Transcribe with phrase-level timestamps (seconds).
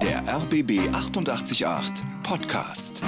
[0.00, 1.66] Der RBB 888
[2.22, 3.02] Podcast.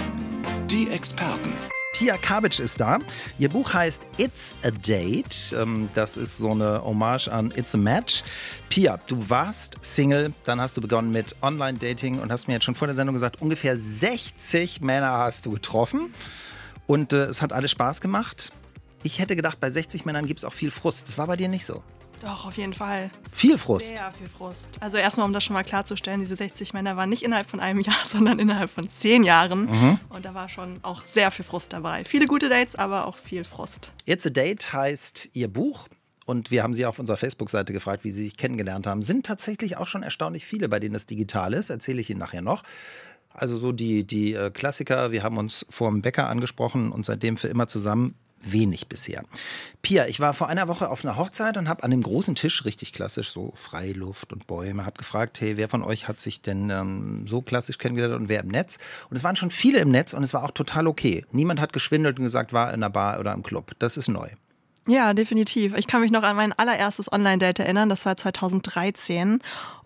[0.67, 1.50] Die Experten.
[1.94, 2.98] Pia Kabitsch ist da.
[3.38, 5.54] Ihr Buch heißt It's a Date.
[5.58, 8.23] Ähm, das ist so eine Hommage an It's a Match.
[8.68, 12.75] Pia, du warst Single, dann hast du begonnen mit Online-Dating und hast mir jetzt schon
[12.75, 16.12] vor der Sendung gesagt, ungefähr 60 Männer hast du getroffen.
[16.87, 18.53] Und äh, es hat alles Spaß gemacht.
[19.03, 21.09] Ich hätte gedacht, bei 60 Männern gibt es auch viel Frust.
[21.09, 21.82] Das war bei dir nicht so.
[22.23, 23.11] Doch, auf jeden Fall.
[23.32, 23.88] Viel Frust.
[23.88, 24.70] Sehr viel Frust.
[24.80, 27.80] Also erstmal, um das schon mal klarzustellen, diese 60 Männer waren nicht innerhalb von einem
[27.80, 29.66] Jahr, sondern innerhalb von zehn Jahren.
[29.66, 29.98] Mhm.
[30.09, 32.05] Und da war schon auch sehr viel Frust dabei.
[32.05, 33.91] Viele gute Dates, aber auch viel Frust.
[34.06, 35.88] It's a Date heißt Ihr Buch.
[36.24, 39.02] Und wir haben Sie auf unserer Facebook-Seite gefragt, wie Sie sich kennengelernt haben.
[39.02, 41.70] Sind tatsächlich auch schon erstaunlich viele, bei denen das digital ist.
[41.70, 42.62] Erzähle ich Ihnen nachher noch.
[43.34, 47.37] Also so die, die äh, Klassiker, wir haben uns vor dem Bäcker angesprochen und seitdem
[47.37, 49.23] für immer zusammen wenig bisher.
[49.82, 52.65] Pia, ich war vor einer Woche auf einer Hochzeit und habe an dem großen Tisch,
[52.65, 56.70] richtig klassisch, so Freiluft und Bäume, habe gefragt, hey, wer von euch hat sich denn
[56.70, 58.78] ähm, so klassisch kennengelernt und wer im Netz?
[59.10, 61.24] Und es waren schon viele im Netz und es war auch total okay.
[61.32, 63.73] Niemand hat geschwindelt und gesagt, war in einer Bar oder im Club.
[63.79, 64.29] Das ist neu.
[64.87, 65.75] Ja, definitiv.
[65.77, 67.89] Ich kann mich noch an mein allererstes Online-Date erinnern.
[67.89, 69.41] Das war 2013.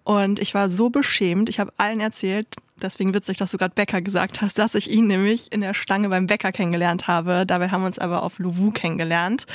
[0.06, 1.48] Und ich war so beschämt.
[1.48, 2.46] Ich habe allen erzählt,
[2.80, 6.08] deswegen witzig, dass du gerade Bäcker gesagt hast, dass ich ihn nämlich in der Stange
[6.08, 7.44] beim Bäcker kennengelernt habe.
[7.44, 9.46] Dabei haben wir uns aber auf Louvu kennengelernt.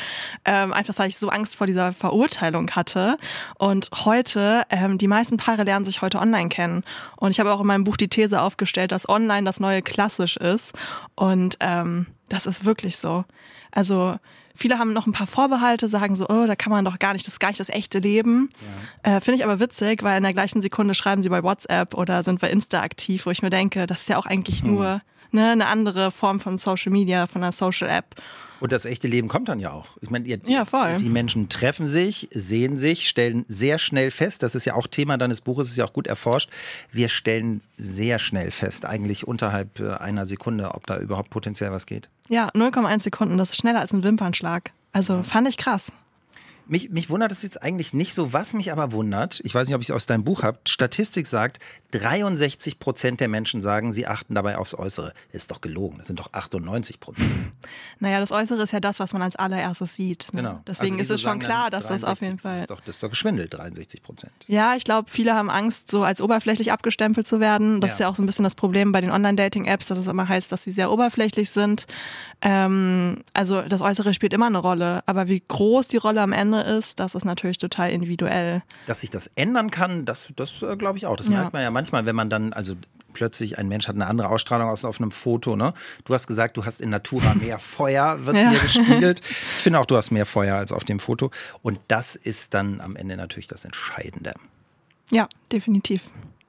[0.43, 3.17] Ähm, einfach weil ich so Angst vor dieser Verurteilung hatte.
[3.59, 6.83] Und heute, ähm, die meisten Paare lernen sich heute online kennen.
[7.15, 10.35] Und ich habe auch in meinem Buch die These aufgestellt, dass online das neue klassisch
[10.35, 10.73] ist.
[11.15, 13.23] Und ähm, das ist wirklich so.
[13.71, 14.17] Also
[14.55, 17.25] Viele haben noch ein paar Vorbehalte, sagen so, oh, da kann man doch gar nicht,
[17.25, 18.49] das ist gar nicht das echte Leben.
[19.05, 19.17] Ja.
[19.17, 22.23] Äh, Finde ich aber witzig, weil in der gleichen Sekunde schreiben sie bei WhatsApp oder
[22.23, 24.73] sind bei Insta aktiv, wo ich mir denke, das ist ja auch eigentlich hm.
[24.73, 28.15] nur ne, eine andere Form von Social Media, von einer Social App.
[28.59, 29.97] Und das echte Leben kommt dann ja auch.
[30.01, 30.97] Ich meine, ihr, ja, voll.
[30.99, 35.17] die Menschen treffen sich, sehen sich, stellen sehr schnell fest, das ist ja auch Thema
[35.17, 36.51] deines Buches, ist ja auch gut erforscht.
[36.91, 41.87] Wir stellen sehr schnell fest, eigentlich unterhalb äh, einer Sekunde, ob da überhaupt potenziell was
[41.87, 42.09] geht.
[42.31, 44.71] Ja, 0,1 Sekunden, das ist schneller als ein Wimpernschlag.
[44.93, 45.91] Also fand ich krass.
[46.67, 48.33] Mich, mich wundert es jetzt eigentlich nicht so.
[48.33, 51.27] Was mich aber wundert, ich weiß nicht, ob ich es aus deinem Buch habe, Statistik
[51.27, 51.59] sagt,
[51.91, 55.13] 63 Prozent der Menschen sagen, sie achten dabei aufs Äußere.
[55.31, 57.29] Das ist doch gelogen, das sind doch 98 Prozent.
[57.99, 60.27] Naja, das Äußere ist ja das, was man als allererstes sieht.
[60.31, 60.41] Ne?
[60.41, 60.61] Genau.
[60.65, 62.53] Deswegen also ist es schon klar, dass 63, das auf jeden Fall.
[62.53, 64.31] Das ist doch, das ist doch geschwindelt, 63 Prozent.
[64.47, 67.81] Ja, ich glaube, viele haben Angst, so als oberflächlich abgestempelt zu werden.
[67.81, 67.93] Das ja.
[67.93, 70.51] ist ja auch so ein bisschen das Problem bei den Online-Dating-Apps, dass es immer heißt,
[70.51, 71.85] dass sie sehr oberflächlich sind.
[72.41, 76.50] Ähm, also das Äußere spielt immer eine Rolle, aber wie groß die Rolle am Ende
[76.53, 78.63] ist, das ist natürlich total individuell.
[78.85, 81.15] Dass sich das ändern kann, das, das äh, glaube ich auch.
[81.15, 81.33] Das ja.
[81.33, 82.75] merkt man ja manchmal, wenn man dann, also
[83.13, 85.55] plötzlich ein Mensch hat eine andere Ausstrahlung als auf einem Foto.
[85.55, 85.73] Ne?
[86.05, 88.51] Du hast gesagt, du hast in Natura mehr Feuer, wird ja.
[88.51, 89.21] dir gespiegelt.
[89.23, 91.31] Ich finde auch, du hast mehr Feuer als auf dem Foto.
[91.61, 94.33] Und das ist dann am Ende natürlich das Entscheidende.
[95.09, 96.03] Ja, definitiv.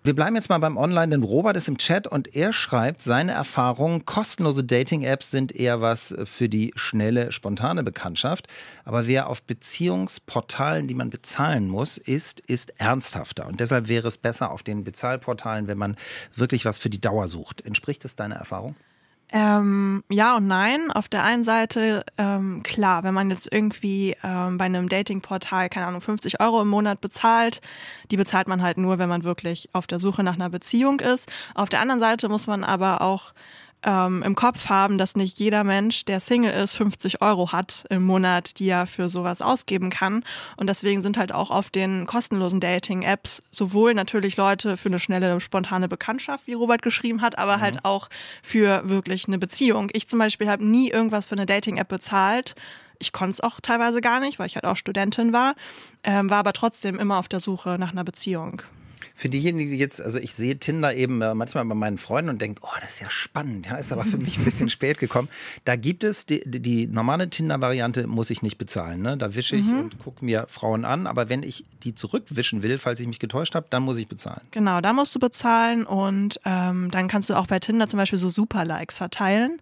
[0.05, 3.31] Wir bleiben jetzt mal beim Online, denn Robert ist im Chat und er schreibt seine
[3.31, 4.05] Erfahrungen.
[4.05, 8.49] Kostenlose Dating-Apps sind eher was für die schnelle, spontane Bekanntschaft.
[8.85, 13.47] Aber wer auf Beziehungsportalen, die man bezahlen muss, ist, ist ernsthafter.
[13.47, 15.97] Und deshalb wäre es besser auf den Bezahlportalen, wenn man
[16.35, 17.65] wirklich was für die Dauer sucht.
[17.65, 18.75] Entspricht das deiner Erfahrung?
[19.35, 20.91] Ähm, ja und nein.
[20.91, 25.87] Auf der einen Seite, ähm, klar, wenn man jetzt irgendwie ähm, bei einem Datingportal, keine
[25.87, 27.63] Ahnung, 50 Euro im Monat bezahlt,
[28.11, 31.33] die bezahlt man halt nur, wenn man wirklich auf der Suche nach einer Beziehung ist.
[31.55, 33.33] Auf der anderen Seite muss man aber auch
[33.85, 38.03] ähm, im Kopf haben, dass nicht jeder Mensch, der Single ist, 50 Euro hat im
[38.03, 40.25] Monat, die er für sowas ausgeben kann.
[40.57, 45.41] Und deswegen sind halt auch auf den kostenlosen Dating-Apps sowohl natürlich Leute für eine schnelle,
[45.41, 47.79] spontane Bekanntschaft, wie Robert geschrieben hat, aber halt mhm.
[47.79, 48.09] halt auch
[48.43, 49.89] für wirklich eine Beziehung.
[49.93, 52.55] Ich zum Beispiel habe nie irgendwas für eine Dating-App bezahlt.
[52.99, 55.55] Ich konnte es auch teilweise gar nicht, weil ich halt auch Studentin war,
[56.05, 58.63] ähm, war aber trotzdem immer auf der Suche nach einer Beziehung.
[59.15, 62.41] Für diejenigen, die jetzt, also ich sehe Tinder eben äh, manchmal bei meinen Freunden und
[62.41, 65.29] denke, oh, das ist ja spannend, ja, ist aber für mich ein bisschen spät gekommen.
[65.65, 69.03] Da gibt es die, die normale Tinder-Variante, muss ich nicht bezahlen.
[69.03, 69.17] Ne?
[69.17, 69.81] Da wische ich mhm.
[69.81, 73.55] und gucke mir Frauen an, aber wenn ich die zurückwischen will, falls ich mich getäuscht
[73.55, 74.41] habe, dann muss ich bezahlen.
[74.51, 78.19] Genau, da musst du bezahlen und ähm, dann kannst du auch bei Tinder zum Beispiel
[78.19, 79.61] so Super-Likes verteilen.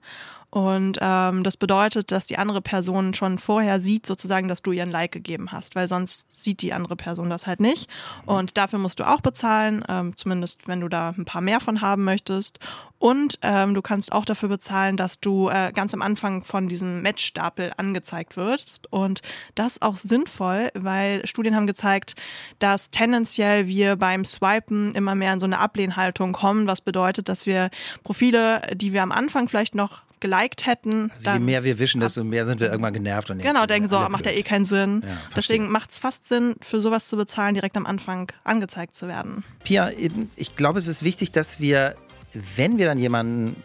[0.50, 4.82] Und ähm, das bedeutet, dass die andere Person schon vorher sieht, sozusagen, dass du ihr
[4.82, 7.88] ein Like gegeben hast, weil sonst sieht die andere Person das halt nicht.
[8.26, 11.81] Und dafür musst du auch bezahlen, ähm, zumindest wenn du da ein paar mehr von
[11.81, 12.58] haben möchtest.
[12.99, 17.00] Und ähm, du kannst auch dafür bezahlen, dass du äh, ganz am Anfang von diesem
[17.00, 18.93] Matchstapel angezeigt wirst.
[18.93, 19.23] Und
[19.55, 22.14] das ist auch sinnvoll, weil Studien haben gezeigt,
[22.58, 27.47] dass tendenziell wir beim Swipen immer mehr in so eine Ablehnhaltung kommen, was bedeutet, dass
[27.47, 27.70] wir
[28.02, 31.11] Profile, die wir am Anfang vielleicht noch geliked hätten.
[31.17, 33.31] Also je mehr wir wischen, desto mehr sind wir irgendwann genervt.
[33.31, 35.02] Und genau, denken so, macht ja eh keinen Sinn.
[35.05, 39.08] Ja, Deswegen macht es fast Sinn, für sowas zu bezahlen, direkt am Anfang angezeigt zu
[39.08, 39.44] werden.
[39.64, 39.90] Pia,
[40.37, 41.94] ich glaube, es ist wichtig, dass wir,
[42.32, 43.56] wenn wir dann jemanden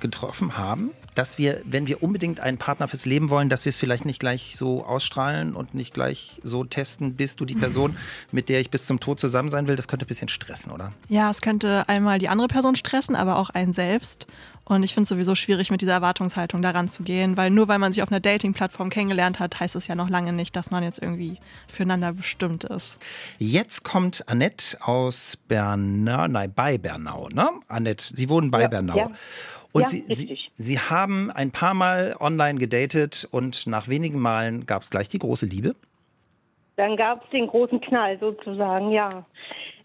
[0.00, 3.76] getroffen haben, dass wir, wenn wir unbedingt einen Partner fürs Leben wollen, dass wir es
[3.76, 7.96] vielleicht nicht gleich so ausstrahlen und nicht gleich so testen, bist du die Person,
[8.30, 9.76] mit der ich bis zum Tod zusammen sein will.
[9.76, 10.92] Das könnte ein bisschen stressen, oder?
[11.08, 14.26] Ja, es könnte einmal die andere Person stressen, aber auch einen selbst.
[14.64, 17.80] Und ich finde es sowieso schwierig, mit dieser Erwartungshaltung daran zu gehen, weil nur weil
[17.80, 20.84] man sich auf einer Dating-Plattform kennengelernt hat, heißt es ja noch lange nicht, dass man
[20.84, 22.98] jetzt irgendwie füreinander bestimmt ist.
[23.38, 27.48] Jetzt kommt Annette aus Bernau, nein, bei Bernau, ne?
[27.66, 28.96] Annette, Sie wohnen bei Ja, Bernau.
[28.96, 29.10] ja.
[29.72, 30.50] Und Ja, Sie, Sie, richtig.
[30.56, 35.18] Sie haben ein paar Mal online gedatet und nach wenigen Malen gab es gleich die
[35.18, 35.74] große Liebe.
[36.76, 39.24] Dann gab es den großen Knall sozusagen, ja.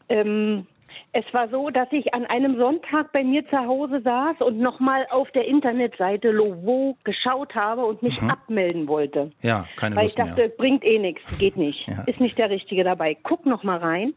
[0.10, 0.66] Ähm,
[1.14, 5.08] es war so, dass ich an einem Sonntag bei mir zu Hause saß und nochmal
[5.10, 9.32] auf der Internetseite Lovo geschaut habe und mich abmelden wollte.
[9.42, 10.50] Ja, keine Weil ich Lust dachte, mehr.
[10.50, 11.88] bringt eh nichts, geht nicht.
[11.88, 12.04] Ja.
[12.06, 13.18] Ist nicht der Richtige dabei.
[13.24, 14.14] Guck noch mal rein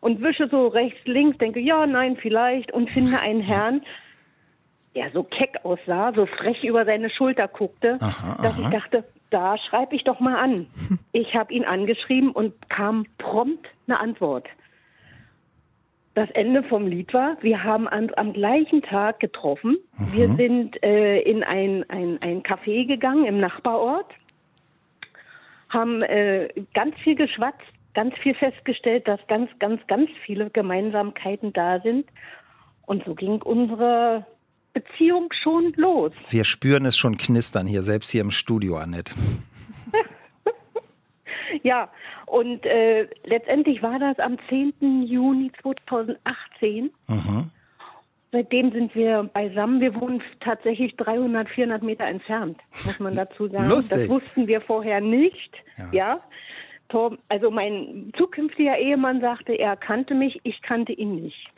[0.00, 3.82] und wische so rechts, links, denke, ja, nein, vielleicht und finde einen Herrn,
[4.94, 8.62] der so keck aussah, so frech über seine Schulter guckte, Aha, dass aha.
[8.62, 10.66] ich dachte, da schreibe ich doch mal an.
[11.12, 14.46] Ich habe ihn angeschrieben und kam prompt eine Antwort.
[16.14, 19.78] Das Ende vom Lied war, wir haben an, am gleichen Tag getroffen.
[20.12, 24.16] Wir sind äh, in ein, ein, ein Café gegangen im Nachbarort,
[25.68, 31.80] haben äh, ganz viel geschwatzt, ganz viel festgestellt, dass ganz, ganz, ganz viele Gemeinsamkeiten da
[31.80, 32.06] sind.
[32.86, 34.26] Und so ging unsere
[34.72, 36.12] Beziehung schon los.
[36.28, 39.14] Wir spüren es schon knistern hier, selbst hier im Studio, Annette.
[41.62, 41.90] Ja,
[42.26, 45.02] und äh, letztendlich war das am 10.
[45.02, 46.90] Juni 2018.
[47.08, 47.50] Mhm.
[48.32, 49.80] Seitdem sind wir beisammen.
[49.80, 53.68] Wir wohnen tatsächlich 300, 400 Meter entfernt, muss man dazu sagen.
[53.68, 53.98] Lustig.
[53.98, 55.52] Das wussten wir vorher nicht.
[55.76, 55.90] Ja.
[55.92, 56.20] Ja.
[57.28, 61.48] Also mein zukünftiger Ehemann sagte, er kannte mich, ich kannte ihn nicht.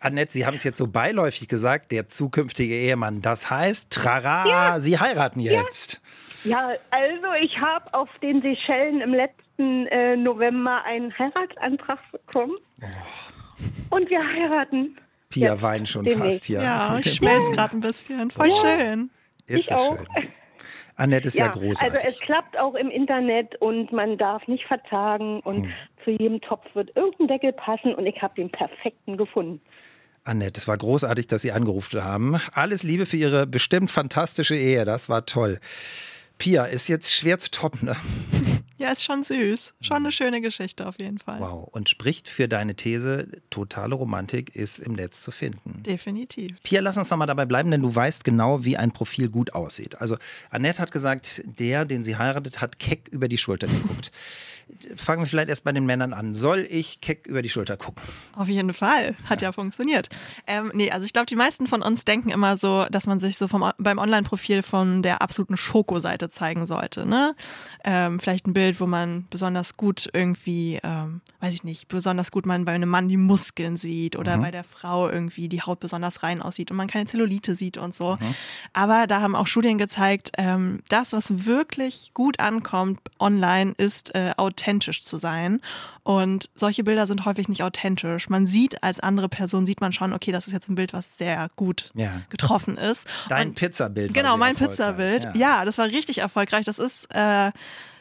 [0.00, 3.22] Annette, Sie haben es jetzt so beiläufig gesagt, der zukünftige Ehemann.
[3.22, 6.00] Das heißt, trara, Sie heiraten jetzt.
[6.44, 12.54] Ja, also ich habe auf den Seychellen im letzten äh, November einen Heiratsantrag bekommen.
[13.90, 14.96] Und wir heiraten.
[15.30, 16.34] Pia Ja, weint schon demnächst.
[16.38, 16.62] fast hier.
[16.62, 18.30] Ja, ich schmelze gerade ein bisschen.
[18.30, 19.10] Voll schön.
[19.46, 19.96] Ist Ich das auch.
[19.96, 20.28] schön.
[20.96, 21.94] Annette ist ja, großartig.
[21.94, 25.72] Also es klappt auch im Internet und man darf nicht vertagen und Hm.
[26.04, 29.60] zu jedem Topf wird irgendein Deckel passen und ich habe den perfekten gefunden.
[30.24, 32.40] Annette, es war großartig, dass Sie angerufen haben.
[32.52, 34.84] Alles Liebe für Ihre bestimmt fantastische Ehe.
[34.84, 35.60] Das war toll.
[36.38, 37.96] Pia, ist jetzt schwer zu toppen, ne?
[38.78, 39.74] Ja, ist schon süß.
[39.80, 41.40] Schon eine schöne Geschichte auf jeden Fall.
[41.40, 41.68] Wow.
[41.72, 45.82] Und spricht für deine These, totale Romantik ist im Netz zu finden.
[45.82, 46.62] Definitiv.
[46.62, 49.54] Pia, lass uns noch mal dabei bleiben, denn du weißt genau, wie ein Profil gut
[49.54, 50.00] aussieht.
[50.00, 50.16] Also
[50.50, 54.12] Annette hat gesagt, der, den sie heiratet, hat keck über die Schulter geguckt.
[54.96, 56.34] Fangen wir vielleicht erst bei den Männern an.
[56.34, 58.02] Soll ich keck über die Schulter gucken?
[58.34, 59.14] Auf jeden Fall.
[59.26, 60.08] Hat ja, funktioniert.
[60.46, 63.38] Ähm, nee, also ich glaube, die meisten von uns denken immer so, dass man sich
[63.38, 67.06] so vom, beim Online-Profil von der absoluten Schokoseite zeigen sollte.
[67.06, 67.36] Ne?
[67.84, 72.44] Ähm, vielleicht ein Bild, wo man besonders gut irgendwie, ähm, weiß ich nicht, besonders gut
[72.44, 76.24] man bei einem Mann die Muskeln sieht oder bei der Frau irgendwie die Haut besonders
[76.24, 78.18] rein aussieht und man keine Zellulite sieht und so.
[78.72, 84.34] Aber da haben auch Studien gezeigt, ähm, das, was wirklich gut ankommt online, ist äh,
[84.56, 85.60] authentisch zu sein.
[86.02, 88.28] Und solche Bilder sind häufig nicht authentisch.
[88.28, 91.18] Man sieht als andere Person, sieht man schon, okay, das ist jetzt ein Bild, was
[91.18, 92.22] sehr gut Ja.
[92.30, 93.06] getroffen ist.
[93.28, 94.14] Dein Pizzabild.
[94.14, 94.56] Genau, mein.
[94.56, 95.28] Pizzabild.
[95.34, 95.64] Ja.
[95.64, 96.64] das war richtig erfolgreich.
[96.64, 97.50] Das ist äh,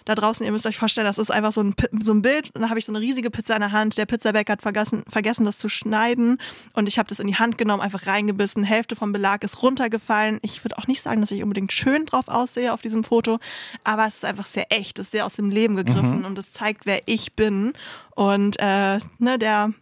[0.05, 2.51] da draußen, ihr müsst euch vorstellen, das ist einfach so ein, so ein Bild.
[2.53, 3.97] Und da habe ich so eine riesige Pizza in der Hand.
[3.97, 6.39] Der Pizzabäcker hat vergessen, vergessen das zu schneiden.
[6.73, 8.63] Und ich habe das in die Hand genommen, einfach reingebissen.
[8.63, 10.39] Hälfte vom Belag ist runtergefallen.
[10.43, 13.39] Ich würde auch nicht sagen, dass ich unbedingt schön drauf aussehe auf diesem Foto.
[13.83, 16.23] Aber es ist einfach sehr echt, es ist sehr aus dem Leben gegriffen.
[16.23, 17.73] Und es zeigt, wer ich bin.
[18.11, 19.73] Und äh, ne, der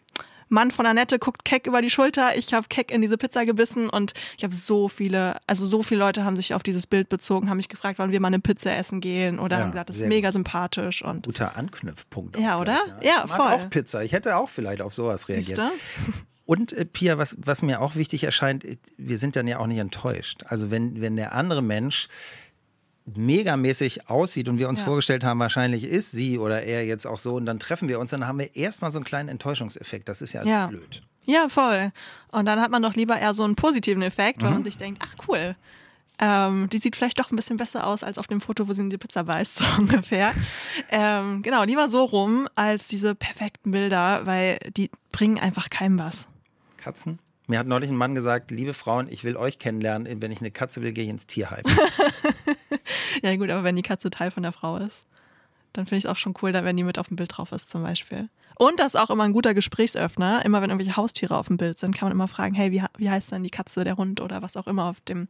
[0.53, 2.38] Mann von Annette guckt keck über die Schulter.
[2.38, 6.00] Ich habe keck in diese Pizza gebissen und ich habe so viele, also so viele
[6.00, 8.74] Leute haben sich auf dieses Bild bezogen, haben mich gefragt, wann wir mal eine Pizza
[8.75, 12.39] essen gehen oder Ja, haben gesagt, das ist mega sympathisch und Guter Anknüpfpunkt.
[12.39, 12.79] Ja, oder?
[12.86, 13.51] gleich, Ja, Ich mag voll.
[13.51, 14.03] auch Pizza.
[14.03, 15.60] Ich hätte auch vielleicht auf sowas reagiert.
[16.45, 19.67] Und äh, Pia, was, was mir auch wichtig erscheint, äh, wir sind dann ja auch
[19.67, 20.43] nicht enttäuscht.
[20.45, 22.10] Also wenn, wenn der andere Mensch
[23.05, 24.86] megamäßig aussieht und wir uns Ja.
[24.86, 28.12] vorgestellt haben, wahrscheinlich ist sie oder er jetzt auch so und dann treffen wir uns,
[28.12, 30.07] dann haben wir erstmal so einen kleinen Enttäuschungseffekt.
[30.07, 30.67] Das ist ja, Ja.
[30.67, 31.01] blöd.
[31.25, 31.91] Ja, voll.
[32.31, 34.55] Und dann hat man doch lieber eher so einen positiven Effekt, weil Mhm.
[34.55, 35.55] man sich denkt, ach cool.
[36.19, 38.81] Ähm, die sieht vielleicht doch ein bisschen besser aus als auf dem Foto, wo sie
[38.81, 40.31] in die Pizza beißt, so ungefähr.
[40.89, 46.27] ähm, genau, lieber so rum als diese perfekten Bilder, weil die bringen einfach keinem was.
[46.77, 47.19] Katzen?
[47.48, 50.22] Mir hat neulich ein Mann gesagt, liebe Frauen, ich will euch kennenlernen.
[50.22, 51.63] Wenn ich eine Katze will, gehe ich ins Tierheim.
[53.23, 55.07] ja gut, aber wenn die Katze Teil von der Frau ist,
[55.73, 57.69] dann finde ich es auch schon cool, wenn die mit auf dem Bild drauf ist
[57.69, 58.29] zum Beispiel.
[58.55, 60.45] Und das ist auch immer ein guter Gesprächsöffner.
[60.45, 63.10] Immer wenn irgendwelche Haustiere auf dem Bild sind, kann man immer fragen, hey, wie, wie
[63.10, 65.27] heißt denn die Katze, der Hund oder was auch immer auf dem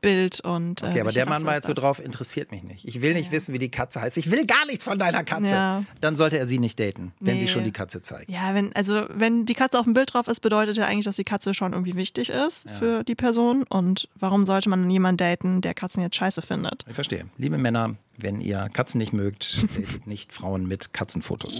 [0.00, 0.40] Bild.
[0.40, 2.86] Und, äh, okay, aber der Mann war jetzt so drauf, interessiert mich nicht.
[2.86, 3.32] Ich will nicht ja.
[3.32, 4.16] wissen, wie die Katze heißt.
[4.16, 5.52] Ich will gar nichts von deiner Katze.
[5.52, 5.84] Ja.
[6.00, 7.40] Dann sollte er sie nicht daten, wenn nee.
[7.40, 8.30] sie schon die Katze zeigt.
[8.30, 11.16] Ja, wenn, also wenn die Katze auf dem Bild drauf ist, bedeutet ja eigentlich, dass
[11.16, 12.72] die Katze schon irgendwie wichtig ist ja.
[12.72, 13.64] für die Person.
[13.64, 16.84] Und warum sollte man jemanden daten, der Katzen jetzt scheiße findet?
[16.88, 17.26] Ich verstehe.
[17.36, 21.58] Liebe Männer, wenn ihr Katzen nicht mögt, datet nicht Frauen mit Katzenfotos.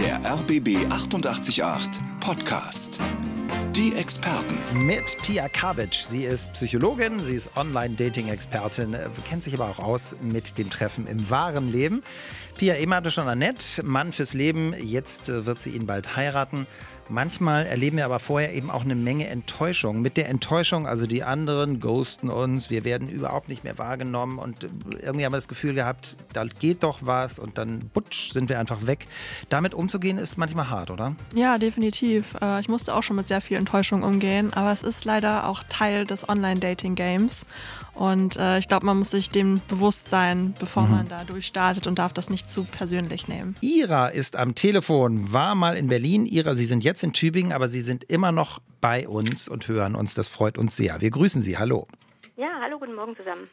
[0.00, 2.98] Der RBB 888 Podcast.
[3.78, 4.58] Die Experten.
[4.74, 5.94] Mit Pia Kabic.
[5.94, 8.96] Sie ist Psychologin, sie ist Online-Dating-Expertin,
[9.28, 12.02] kennt sich aber auch aus mit dem Treffen im wahren Leben.
[12.58, 16.66] Pia, eben hatte schon Annette, Mann fürs Leben, jetzt äh, wird sie ihn bald heiraten.
[17.08, 20.02] Manchmal erleben wir aber vorher eben auch eine Menge Enttäuschung.
[20.02, 24.64] Mit der Enttäuschung, also die anderen ghosten uns, wir werden überhaupt nicht mehr wahrgenommen und
[24.64, 24.68] äh,
[25.02, 28.58] irgendwie haben wir das Gefühl gehabt, da geht doch was und dann butsch sind wir
[28.58, 29.06] einfach weg.
[29.50, 31.14] Damit umzugehen ist manchmal hart, oder?
[31.36, 32.34] Ja, definitiv.
[32.42, 35.62] Äh, ich musste auch schon mit sehr viel Enttäuschung umgehen, aber es ist leider auch
[35.62, 37.44] Teil des Online-Dating-Games.
[37.92, 40.90] Und äh, ich glaube, man muss sich dem bewusst sein, bevor mhm.
[40.90, 43.56] man da durchstartet und darf das nicht zu persönlich nehmen.
[43.60, 46.24] Ira ist am Telefon, war mal in Berlin.
[46.24, 49.96] Ira, Sie sind jetzt in Tübingen, aber Sie sind immer noch bei uns und hören
[49.96, 50.14] uns.
[50.14, 51.02] Das freut uns sehr.
[51.02, 51.58] Wir grüßen Sie.
[51.58, 51.86] Hallo.
[52.36, 53.50] Ja, hallo, guten Morgen zusammen.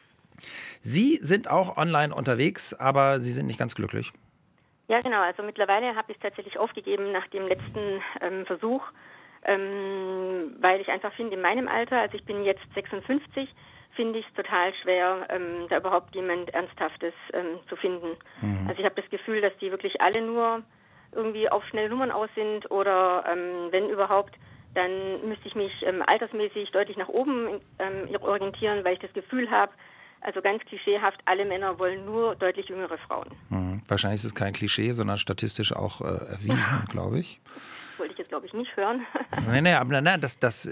[0.80, 4.12] Sie sind auch online unterwegs, aber Sie sind nicht ganz glücklich.
[4.88, 5.20] Ja, genau.
[5.20, 8.82] Also mittlerweile habe ich es tatsächlich aufgegeben nach dem letzten ähm, Versuch,
[9.46, 13.48] ähm, weil ich einfach finde, in meinem Alter, also ich bin jetzt 56,
[13.94, 18.16] finde ich es total schwer, ähm, da überhaupt jemand Ernsthaftes ähm, zu finden.
[18.40, 18.66] Mhm.
[18.68, 20.62] Also ich habe das Gefühl, dass die wirklich alle nur
[21.12, 24.34] irgendwie auf schnelle Nummern aus sind oder ähm, wenn überhaupt,
[24.74, 29.50] dann müsste ich mich ähm, altersmäßig deutlich nach oben ähm, orientieren, weil ich das Gefühl
[29.50, 29.72] habe,
[30.20, 33.28] also ganz klischeehaft, alle Männer wollen nur deutlich jüngere Frauen.
[33.48, 33.82] Mhm.
[33.86, 37.38] Wahrscheinlich ist es kein Klischee, sondern statistisch auch äh, erwiesen, glaube ich
[37.98, 39.06] wollte ich jetzt, glaube ich, nicht hören.
[39.46, 40.68] nein, nein, aber nein, das, das,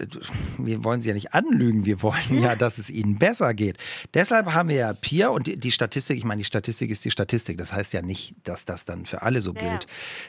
[0.58, 1.84] wir wollen Sie ja nicht anlügen.
[1.84, 3.78] Wir wollen ja, dass es Ihnen besser geht.
[4.14, 7.10] Deshalb haben wir ja Pia und die, die, Statistik, ich meine, die Statistik ist die
[7.10, 7.58] Statistik.
[7.58, 9.60] Das heißt ja nicht, dass das dann für alle so ja.
[9.60, 9.86] gilt.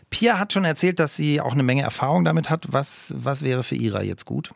[0.10, 2.68] Pia hat schon erzählt, dass sie auch eine Menge Erfahrung damit hat.
[2.70, 4.52] Was, was wäre für Ira jetzt gut?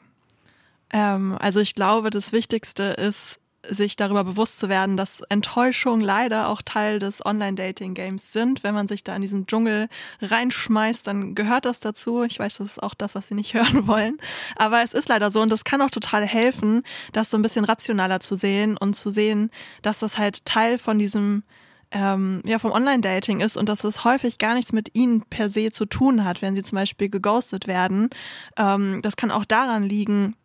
[0.92, 6.48] Ähm, also ich glaube, das Wichtigste ist, sich darüber bewusst zu werden, dass Enttäuschungen leider
[6.48, 8.64] auch Teil des Online-Dating-Games sind.
[8.64, 9.90] Wenn man sich da in diesen Dschungel
[10.22, 12.24] reinschmeißt, dann gehört das dazu.
[12.24, 14.18] Ich weiß, das ist auch das, was Sie nicht hören wollen.
[14.56, 17.66] Aber es ist leider so und das kann auch total helfen, das so ein bisschen
[17.66, 19.52] rationaler zu sehen und zu sehen,
[19.82, 21.44] dass das halt Teil von diesem
[21.92, 25.72] ähm, ja, vom Online-Dating ist und dass es häufig gar nichts mit ihnen per se
[25.72, 28.10] zu tun hat, wenn sie zum Beispiel geghostet werden.
[28.58, 30.36] Ähm, das kann auch daran liegen,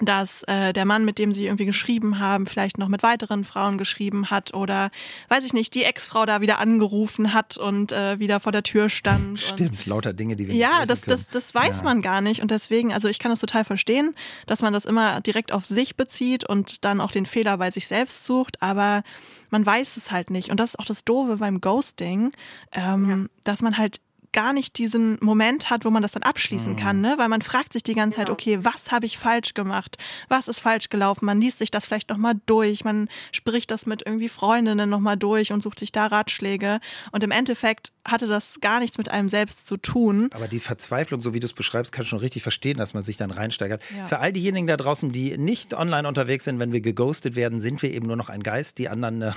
[0.00, 3.78] dass äh, der Mann, mit dem sie irgendwie geschrieben haben, vielleicht noch mit weiteren Frauen
[3.78, 4.90] geschrieben hat oder
[5.28, 8.88] weiß ich nicht, die Ex-Frau da wieder angerufen hat und äh, wieder vor der Tür
[8.88, 9.38] stand.
[9.38, 11.16] Stimmt, lauter Dinge, die wir ja, nicht das, können.
[11.16, 11.84] das, das weiß ja.
[11.84, 15.20] man gar nicht und deswegen, also ich kann das total verstehen, dass man das immer
[15.20, 19.04] direkt auf sich bezieht und dann auch den Fehler bei sich selbst sucht, aber
[19.50, 22.32] man weiß es halt nicht und das ist auch das Doofe beim Ghosting,
[22.72, 23.26] ähm, ja.
[23.44, 24.00] dass man halt
[24.34, 26.76] gar nicht diesen Moment hat, wo man das dann abschließen mhm.
[26.76, 27.14] kann, ne?
[27.16, 29.96] Weil man fragt sich die ganze Zeit, okay, was habe ich falsch gemacht?
[30.28, 31.24] Was ist falsch gelaufen?
[31.24, 35.52] Man liest sich das vielleicht nochmal durch, man spricht das mit irgendwie Freundinnen nochmal durch
[35.52, 36.80] und sucht sich da Ratschläge.
[37.12, 40.28] Und im Endeffekt hatte das gar nichts mit einem selbst zu tun.
[40.32, 43.02] Aber die Verzweiflung, so wie du es beschreibst, kann ich schon richtig verstehen, dass man
[43.02, 43.82] sich dann reinsteigert.
[43.96, 44.06] Ja.
[44.06, 47.82] Für all diejenigen da draußen, die nicht online unterwegs sind, wenn wir geghostet werden, sind
[47.82, 48.78] wir eben nur noch ein Geist.
[48.78, 49.32] Die anderen äh,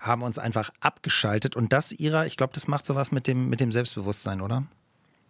[0.00, 1.56] haben uns einfach abgeschaltet.
[1.56, 4.64] Und das ihrer, ich glaube, das macht sowas mit dem, mit dem Selbstbewusstsein, oder?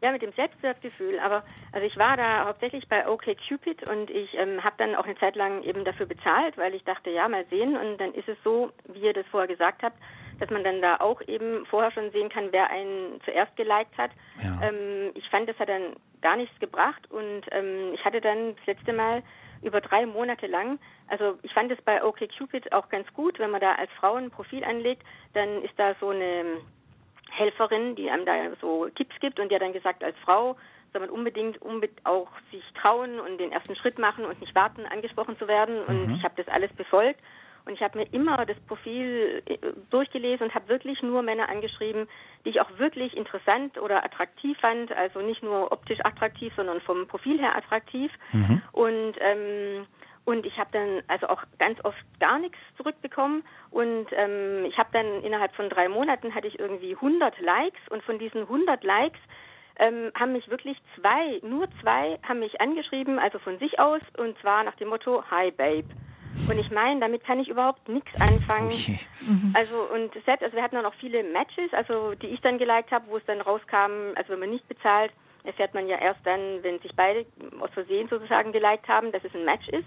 [0.02, 1.20] Ja, mit dem Selbstwertgefühl.
[1.20, 5.16] Aber also ich war da hauptsächlich bei OKCupid und ich ähm, habe dann auch eine
[5.16, 7.76] Zeit lang eben dafür bezahlt, weil ich dachte, ja, mal sehen.
[7.76, 9.96] Und dann ist es so, wie ihr das vorher gesagt habt,
[10.40, 14.10] dass man dann da auch eben vorher schon sehen kann, wer einen zuerst geliked hat.
[14.42, 14.68] Ja.
[14.68, 18.66] Ähm, ich fand, das hat dann gar nichts gebracht und ähm, ich hatte dann das
[18.66, 19.22] letzte Mal
[19.62, 23.60] über drei Monate lang, also ich fand es bei OKCupid auch ganz gut, wenn man
[23.60, 25.02] da als Frau ein Profil anlegt,
[25.34, 26.60] dann ist da so eine
[27.32, 30.56] Helferin, die einem da so Tipps gibt und die hat dann gesagt, als Frau
[30.92, 34.84] soll man unbedingt, unbedingt auch sich trauen und den ersten Schritt machen und nicht warten,
[34.84, 35.80] angesprochen zu werden.
[35.82, 36.14] Und mhm.
[36.14, 37.20] ich habe das alles befolgt.
[37.64, 39.56] Und ich habe mir immer das Profil äh,
[39.90, 42.08] durchgelesen und habe wirklich nur Männer angeschrieben,
[42.44, 44.92] die ich auch wirklich interessant oder attraktiv fand.
[44.92, 48.10] Also nicht nur optisch attraktiv, sondern vom Profil her attraktiv.
[48.32, 48.62] Mhm.
[48.72, 49.86] Und ähm,
[50.24, 53.42] und ich habe dann also auch ganz oft gar nichts zurückbekommen.
[53.70, 57.80] Und ähm, ich habe dann innerhalb von drei Monaten hatte ich irgendwie 100 Likes.
[57.90, 59.18] Und von diesen 100 Likes
[59.76, 64.38] ähm, haben mich wirklich zwei, nur zwei, haben mich angeschrieben, also von sich aus, und
[64.38, 65.88] zwar nach dem Motto, Hi Babe.
[66.48, 68.68] Und ich meine, damit kann ich überhaupt nichts anfangen.
[68.68, 68.98] Okay.
[69.20, 69.54] Mhm.
[69.54, 72.90] Also und selbst, also wir hatten dann auch viele Matches, also die ich dann geliked
[72.90, 75.12] habe, wo es dann rauskam, also wenn man nicht bezahlt,
[75.44, 77.26] erfährt man ja erst dann, wenn sich beide
[77.60, 79.86] aus Versehen sozusagen geliked haben, dass es ein Match ist.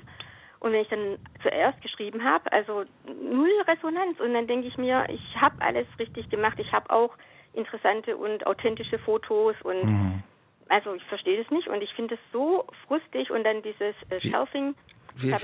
[0.60, 4.20] Und wenn ich dann zuerst geschrieben habe, also null Resonanz.
[4.20, 6.58] Und dann denke ich mir, ich habe alles richtig gemacht.
[6.60, 7.12] Ich habe auch
[7.56, 10.24] interessante und authentische Fotos und mhm.
[10.70, 14.20] also ich verstehe das nicht und ich finde es so frustig und dann dieses äh,
[14.20, 14.76] Shelfing
[15.18, 15.38] wir,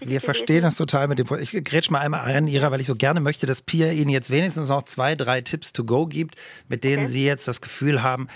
[0.00, 1.26] wir verstehen das total mit dem.
[1.40, 4.30] Ich grätsch mal einmal rein, Ira, weil ich so gerne möchte, dass Pia Ihnen jetzt
[4.30, 6.36] wenigstens noch zwei, drei Tipps to go gibt,
[6.68, 7.12] mit denen okay.
[7.12, 8.28] Sie jetzt das Gefühl haben,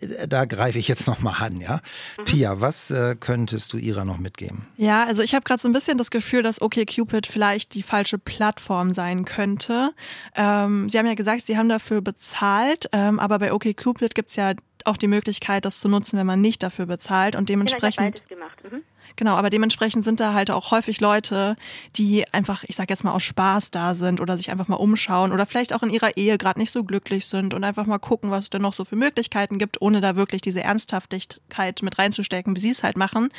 [0.00, 1.80] äh, da greife ich jetzt noch mal an, ja.
[2.18, 2.24] Mhm.
[2.24, 4.66] Pia, was äh, könntest du Ira noch mitgeben?
[4.76, 8.18] Ja, also ich habe gerade so ein bisschen das Gefühl, dass OkCupid vielleicht die falsche
[8.18, 9.92] Plattform sein könnte.
[10.34, 14.36] Ähm, Sie haben ja gesagt, Sie haben dafür bezahlt, ähm, aber bei OkCupid gibt es
[14.36, 18.22] ja auch die Möglichkeit, das zu nutzen, wenn man nicht dafür bezahlt und dementsprechend.
[18.28, 18.72] Genau, ich.
[18.72, 18.82] Mhm.
[19.16, 21.56] Genau, aber dementsprechend sind da halt auch häufig Leute,
[21.96, 25.32] die einfach, ich sag jetzt mal aus Spaß da sind oder sich einfach mal umschauen
[25.32, 28.30] oder vielleicht auch in ihrer Ehe gerade nicht so glücklich sind und einfach mal gucken,
[28.30, 32.56] was es denn noch so für Möglichkeiten gibt, ohne da wirklich diese Ernsthaftigkeit mit reinzustecken,
[32.56, 33.30] wie sie es halt machen.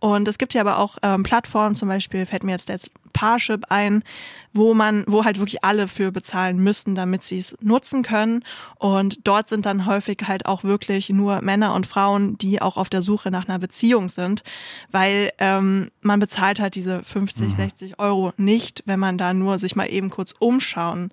[0.00, 2.78] Und es gibt ja aber auch ähm, Plattformen, zum Beispiel fällt mir jetzt der
[3.14, 4.04] Parship ein,
[4.52, 8.44] wo man, wo halt wirklich alle für bezahlen müssen, damit sie es nutzen können.
[8.78, 12.90] Und dort sind dann häufig halt auch wirklich nur Männer und Frauen, die auch auf
[12.90, 14.44] der Suche nach einer Beziehung sind,
[14.92, 17.94] weil ähm, man bezahlt halt diese 50, 60 mhm.
[17.98, 21.10] Euro nicht, wenn man da nur sich mal eben kurz umschauen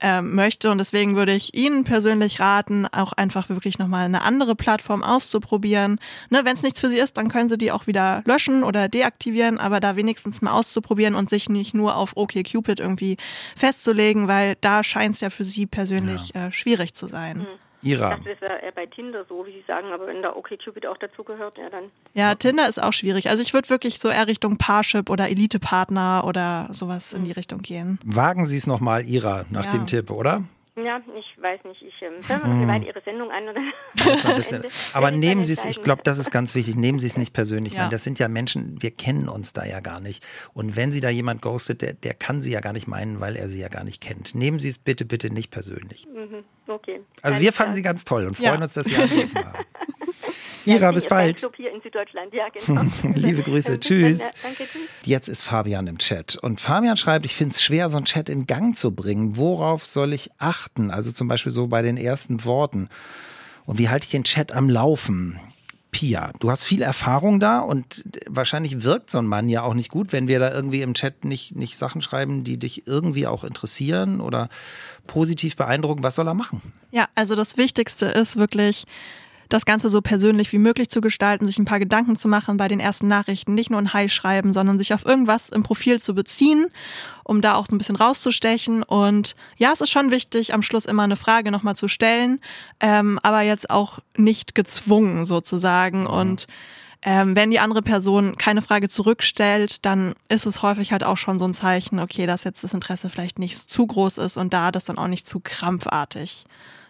[0.00, 0.70] ähm, möchte.
[0.70, 5.98] Und deswegen würde ich Ihnen persönlich raten, auch einfach wirklich nochmal eine andere Plattform auszuprobieren.
[6.30, 8.88] Ne, Wenn es nichts für Sie ist, dann können Sie die auch wieder löschen oder
[8.88, 13.16] deaktivieren, aber da wenigstens mal auszuprobieren und sich nicht nur auf OkCupid irgendwie
[13.56, 16.46] festzulegen, weil da scheint es ja für Sie persönlich ja.
[16.46, 17.38] äh, schwierig zu sein.
[17.38, 17.69] Mhm.
[17.82, 18.10] Ira.
[18.10, 20.96] Das ist ja eher bei Tinder so, wie Sie sagen, aber wenn da OkCupid auch
[20.98, 21.84] dazugehört, ja dann.
[22.14, 23.30] Ja, Tinder ist auch schwierig.
[23.30, 27.62] Also ich würde wirklich so eher Richtung Parship oder Elite-Partner oder sowas in die Richtung
[27.62, 27.98] gehen.
[28.04, 29.70] Wagen Sie es nochmal, Ira, nach ja.
[29.70, 30.42] dem Tipp, oder?
[30.84, 31.82] Ja, ich weiß nicht.
[31.82, 32.86] Ich ähm, höre mal hm.
[32.86, 33.48] Ihre Sendung an.
[33.48, 33.60] Oder
[34.94, 37.74] aber nehmen Sie es, ich glaube, das ist ganz wichtig, nehmen Sie es nicht persönlich.
[37.74, 37.80] Ja.
[37.80, 40.24] Meine, das sind ja Menschen, wir kennen uns da ja gar nicht.
[40.54, 43.36] Und wenn Sie da jemand ghostet, der, der kann Sie ja gar nicht meinen, weil
[43.36, 44.34] er Sie ja gar nicht kennt.
[44.34, 46.06] Nehmen Sie es bitte, bitte nicht persönlich.
[46.06, 46.44] Mhm.
[46.66, 47.00] Okay.
[47.22, 48.62] Also wir fanden Sie ganz toll und freuen ja.
[48.62, 49.64] uns, dass Sie angerufen haben.
[50.64, 51.40] Ira, bis bald.
[51.56, 52.82] Hier in Süddeutschland, ja, genau.
[53.14, 54.20] Liebe Grüße, tschüss.
[54.42, 54.82] Danke, tschüss.
[55.04, 56.36] Jetzt ist Fabian im Chat.
[56.36, 59.36] Und Fabian schreibt, ich finde es schwer, so einen Chat in Gang zu bringen.
[59.36, 60.90] Worauf soll ich achten?
[60.90, 62.88] Also zum Beispiel so bei den ersten Worten.
[63.66, 65.38] Und wie halte ich den Chat am Laufen?
[65.92, 69.90] Pia, du hast viel Erfahrung da und wahrscheinlich wirkt so ein Mann ja auch nicht
[69.90, 73.42] gut, wenn wir da irgendwie im Chat nicht, nicht Sachen schreiben, die dich irgendwie auch
[73.42, 74.48] interessieren oder
[75.06, 76.04] positiv beeindrucken.
[76.04, 76.62] Was soll er machen?
[76.90, 78.84] Ja, also das Wichtigste ist wirklich,
[79.50, 82.68] das Ganze so persönlich wie möglich zu gestalten, sich ein paar Gedanken zu machen bei
[82.68, 86.14] den ersten Nachrichten, nicht nur ein Hi schreiben, sondern sich auf irgendwas im Profil zu
[86.14, 86.68] beziehen,
[87.24, 88.82] um da auch so ein bisschen rauszustechen.
[88.82, 92.40] Und ja, es ist schon wichtig, am Schluss immer eine Frage nochmal zu stellen,
[92.78, 96.06] ähm, aber jetzt auch nicht gezwungen sozusagen.
[96.06, 96.46] Und
[97.02, 101.38] ähm, wenn die andere Person keine Frage zurückstellt, dann ist es häufig halt auch schon
[101.38, 104.70] so ein Zeichen, okay, dass jetzt das Interesse vielleicht nicht zu groß ist und da
[104.70, 106.44] das dann auch nicht zu krampfartig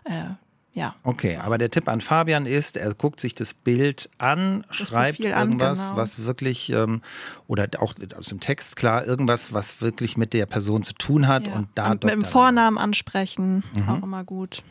[0.05, 0.35] äh,
[0.73, 0.95] ja.
[1.03, 5.19] Okay, aber der Tipp an Fabian ist, er guckt sich das Bild an, das schreibt
[5.19, 5.97] irgendwas, an, genau.
[5.97, 7.03] was wirklich, ähm,
[7.49, 11.47] oder auch aus dem Text klar, irgendwas, was wirklich mit der Person zu tun hat
[11.47, 11.55] ja.
[11.55, 11.91] und da.
[11.91, 13.89] Und mit dem Vornamen ansprechen, mhm.
[13.89, 14.63] auch immer gut.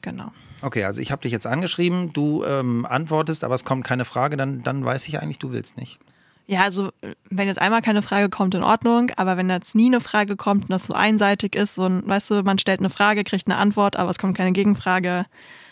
[0.00, 0.32] Genau.
[0.62, 4.36] Okay, also ich habe dich jetzt angeschrieben, du ähm, antwortest, aber es kommt keine Frage,
[4.36, 5.98] dann, dann weiß ich eigentlich, du willst nicht.
[6.46, 6.90] Ja, also
[7.30, 10.64] wenn jetzt einmal keine Frage kommt, in Ordnung, aber wenn jetzt nie eine Frage kommt
[10.64, 13.56] und das so einseitig ist, so ein, weißt du, man stellt eine Frage, kriegt eine
[13.56, 15.24] Antwort, aber es kommt keine Gegenfrage,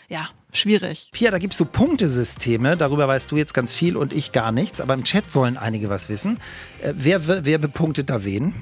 [0.07, 1.09] ja, schwierig.
[1.11, 4.51] Pia, da gibt es so Punktesysteme, darüber weißt du jetzt ganz viel und ich gar
[4.51, 6.37] nichts, aber im Chat wollen einige was wissen.
[6.81, 8.53] Äh, wer, wer bepunktet da wen?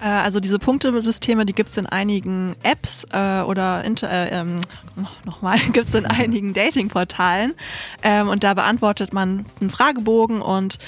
[0.00, 4.56] Äh, also diese Punktesysteme, die gibt es in einigen Apps äh, oder inter, äh, ähm,
[5.24, 7.54] nochmal, gibt es in einigen Datingportalen
[8.02, 10.78] ähm, und da beantwortet man einen Fragebogen und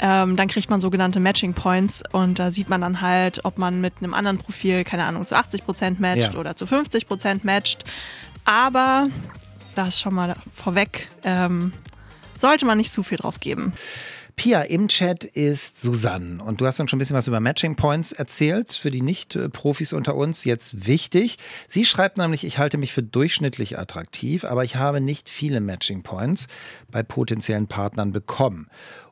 [0.00, 3.80] ähm, dann kriegt man sogenannte Matching Points und da sieht man dann halt, ob man
[3.80, 6.40] mit einem anderen Profil, keine Ahnung, zu 80 Prozent matcht ja.
[6.40, 7.84] oder zu 50 Prozent matcht.
[8.44, 9.08] Aber
[9.74, 11.72] das schon mal vorweg, ähm,
[12.38, 13.74] sollte man nicht zu viel drauf geben.
[14.36, 17.76] Pia, im Chat ist Susanne und du hast uns schon ein bisschen was über Matching
[17.76, 20.44] Points erzählt für die Nicht-Profis unter uns.
[20.44, 21.36] Jetzt wichtig.
[21.68, 26.02] Sie schreibt nämlich, ich halte mich für durchschnittlich attraktiv, aber ich habe nicht viele Matching
[26.02, 26.46] Points
[26.90, 28.68] bei potenziellen Partnern bekommen.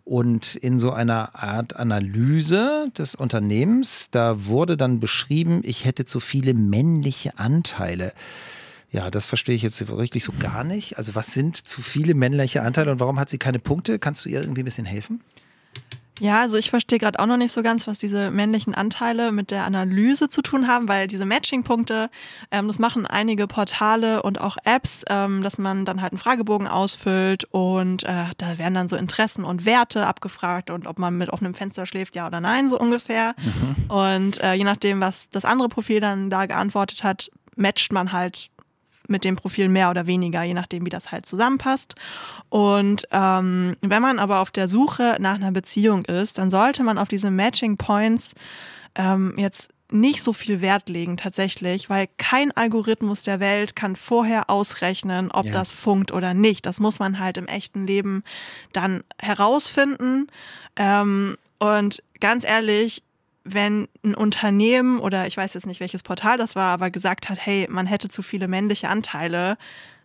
[0.08, 6.18] Und in so einer Art Analyse des Unternehmens, da wurde dann beschrieben, ich hätte zu
[6.18, 8.14] viele männliche Anteile.
[8.90, 10.96] Ja, das verstehe ich jetzt richtig so gar nicht.
[10.96, 13.98] Also was sind zu viele männliche Anteile und warum hat sie keine Punkte?
[13.98, 15.20] Kannst du ihr irgendwie ein bisschen helfen?
[16.20, 19.50] Ja, also ich verstehe gerade auch noch nicht so ganz, was diese männlichen Anteile mit
[19.50, 22.10] der Analyse zu tun haben, weil diese Matching-Punkte,
[22.50, 26.66] ähm, das machen einige Portale und auch Apps, ähm, dass man dann halt einen Fragebogen
[26.66, 31.30] ausfüllt und äh, da werden dann so Interessen und Werte abgefragt und ob man mit
[31.30, 33.34] offenem Fenster schläft, ja oder nein, so ungefähr.
[33.38, 33.90] Mhm.
[33.90, 38.50] Und äh, je nachdem, was das andere Profil dann da geantwortet hat, matcht man halt
[39.08, 41.94] mit dem Profil mehr oder weniger, je nachdem, wie das halt zusammenpasst.
[42.48, 46.98] Und ähm, wenn man aber auf der Suche nach einer Beziehung ist, dann sollte man
[46.98, 48.34] auf diese Matching Points
[48.94, 54.50] ähm, jetzt nicht so viel Wert legen tatsächlich, weil kein Algorithmus der Welt kann vorher
[54.50, 55.52] ausrechnen, ob ja.
[55.52, 56.66] das funkt oder nicht.
[56.66, 58.22] Das muss man halt im echten Leben
[58.72, 60.26] dann herausfinden.
[60.76, 63.02] Ähm, und ganz ehrlich,
[63.52, 67.38] wenn ein Unternehmen oder ich weiß jetzt nicht, welches Portal das war, aber gesagt hat,
[67.40, 69.56] hey, man hätte zu viele männliche Anteile.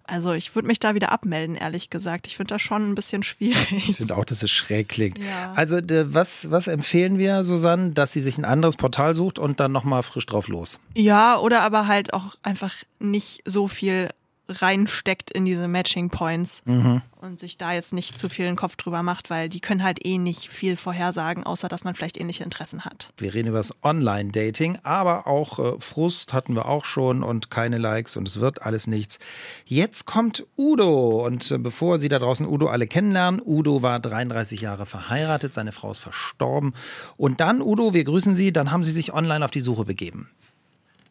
[0.05, 2.27] Also ich würde mich da wieder abmelden, ehrlich gesagt.
[2.27, 3.89] Ich finde das schon ein bisschen schwierig.
[3.89, 5.23] Ich finde auch, dass es schräg klingt.
[5.23, 5.53] Ja.
[5.55, 9.71] Also was, was empfehlen wir, Susanne, dass sie sich ein anderes Portal sucht und dann
[9.71, 10.79] nochmal frisch drauf los?
[10.93, 14.09] Ja, oder aber halt auch einfach nicht so viel
[14.49, 17.01] reinsteckt in diese Matching Points mhm.
[17.21, 20.05] und sich da jetzt nicht zu viel den Kopf drüber macht, weil die können halt
[20.05, 23.13] eh nicht viel vorhersagen, außer dass man vielleicht ähnliche Interessen hat.
[23.17, 27.77] Wir reden über das Online-Dating, aber auch äh, Frust hatten wir auch schon und keine
[27.77, 29.19] Likes und es wird alles nichts.
[29.65, 34.59] Jetzt kommt Udo und äh, bevor Sie da draußen Udo alle kennenlernen, Udo war 33
[34.59, 36.73] Jahre verheiratet, seine Frau ist verstorben
[37.15, 40.29] und dann, Udo, wir grüßen Sie, dann haben Sie sich online auf die Suche begeben.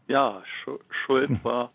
[0.09, 0.43] Ja,
[1.07, 1.73] Schuld war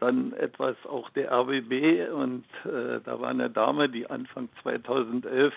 [0.00, 5.54] dann etwas auch der RBB und äh, da war eine Dame, die Anfang 2011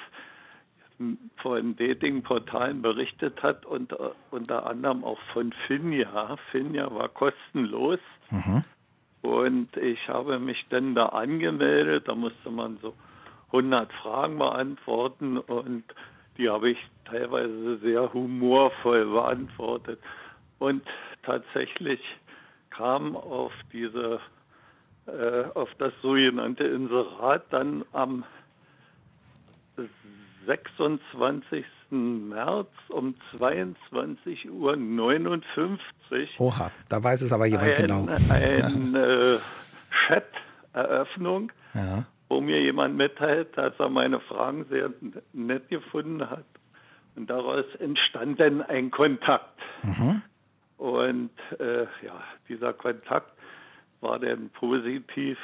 [1.38, 6.38] von Datingportalen berichtet hat und uh, unter anderem auch von Finja.
[6.52, 8.64] Finja war kostenlos mhm.
[9.22, 12.08] und ich habe mich dann da angemeldet.
[12.08, 12.94] Da musste man so
[13.48, 15.84] 100 Fragen beantworten und
[16.38, 20.00] die habe ich teilweise sehr humorvoll beantwortet.
[20.60, 20.84] Und
[21.24, 22.00] tatsächlich
[22.76, 24.20] kam auf diese
[25.06, 28.24] äh, auf das sogenannte Inserat dann am
[30.46, 31.66] 26.
[31.90, 34.78] März um 22.59 Uhr.
[36.40, 38.08] Oha, da weiß es aber jemand ein, genau.
[38.30, 39.40] Eine äh,
[40.08, 42.06] Chat-Eröffnung, ja.
[42.30, 44.92] wo mir jemand mitteilt, dass er meine Fragen sehr
[45.34, 46.46] nett gefunden hat.
[47.16, 49.60] Und daraus entstand dann ein Kontakt.
[49.84, 50.24] Mhm.
[50.84, 53.32] Und äh, ja, dieser Kontakt
[54.02, 55.38] war dann positiv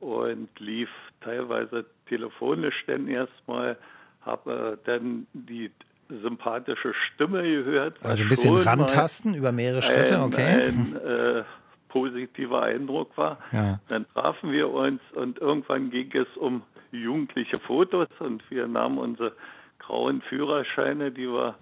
[0.00, 0.88] und lief
[1.20, 3.76] teilweise telefonisch dann erstmal,
[4.22, 5.70] habe dann die
[6.08, 8.04] sympathische Stimme gehört.
[8.04, 10.66] Also ein bisschen rantasten über mehrere Schritte, ein, okay.
[10.66, 11.44] Ein äh,
[11.88, 13.38] positiver Eindruck war.
[13.52, 13.78] Ja.
[13.86, 19.30] Dann trafen wir uns und irgendwann ging es um jugendliche Fotos und wir nahmen unsere
[19.78, 21.54] grauen Führerscheine, die wir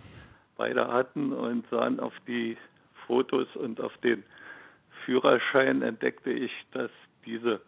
[0.57, 2.57] beide hatten und sahen auf die
[3.07, 4.23] Fotos und auf den
[5.05, 6.91] Führerschein entdeckte ich, dass
[7.25, 7.61] diese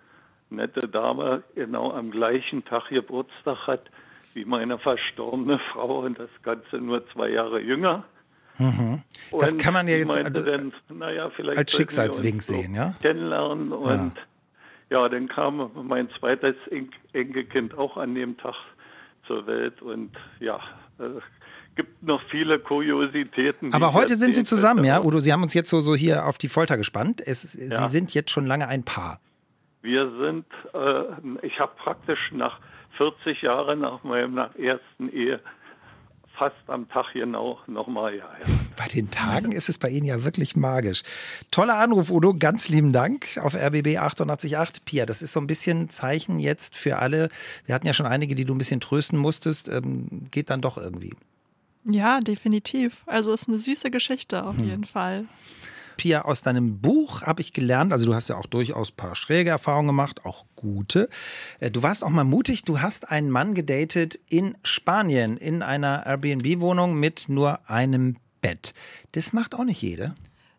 [0.51, 3.91] nette Dame genau am gleichen Tag Geburtstag hat
[4.35, 8.05] wie meine verstorbene Frau und das Ganze nur zwei Jahre jünger.
[8.59, 9.03] Mhm.
[9.39, 12.95] Das kann man ja jetzt also, dann, naja, als Schicksalswink sehen, ja?
[13.01, 14.13] Kennenlernen und
[14.91, 15.03] ja.
[15.03, 16.55] ja, dann kam mein zweites
[17.13, 18.55] Enkelkind auch an dem Tag
[19.27, 20.61] zur Welt und ja,
[20.99, 21.21] äh,
[21.75, 23.73] gibt noch viele Kuriositäten.
[23.73, 25.21] Aber heute sind Sie zusammen, ja, Udo?
[25.21, 27.23] Sie haben uns jetzt so, so hier auf die Folter gespannt.
[27.25, 27.77] Es, ja.
[27.77, 29.21] Sie sind jetzt schon lange ein Paar.
[29.83, 32.59] Wir sind, äh, ich habe praktisch nach
[32.97, 35.41] 40 Jahren nach meinem nach ersten Ehe
[36.37, 38.47] fast am Tag genau nochmal, ja, ja.
[38.77, 41.03] Bei den Tagen ist es bei Ihnen ja wirklich magisch.
[41.51, 42.35] Toller Anruf, Udo.
[42.35, 44.85] Ganz lieben Dank auf RBB 888.
[44.85, 47.29] Pia, das ist so ein bisschen Zeichen jetzt für alle.
[47.67, 49.69] Wir hatten ja schon einige, die du ein bisschen trösten musstest.
[49.69, 51.15] Ähm, geht dann doch irgendwie.
[51.85, 53.03] Ja, definitiv.
[53.07, 54.69] Also ist eine süße Geschichte auf hm.
[54.69, 55.27] jeden Fall.
[55.97, 59.15] Pia, aus deinem Buch habe ich gelernt, also du hast ja auch durchaus ein paar
[59.15, 61.09] schräge Erfahrungen gemacht, auch gute.
[61.61, 66.05] Äh, du warst auch mal mutig, du hast einen Mann gedatet in Spanien in einer
[66.07, 68.75] Airbnb-Wohnung mit nur einem Bett.
[69.13, 70.15] Das macht auch nicht jede.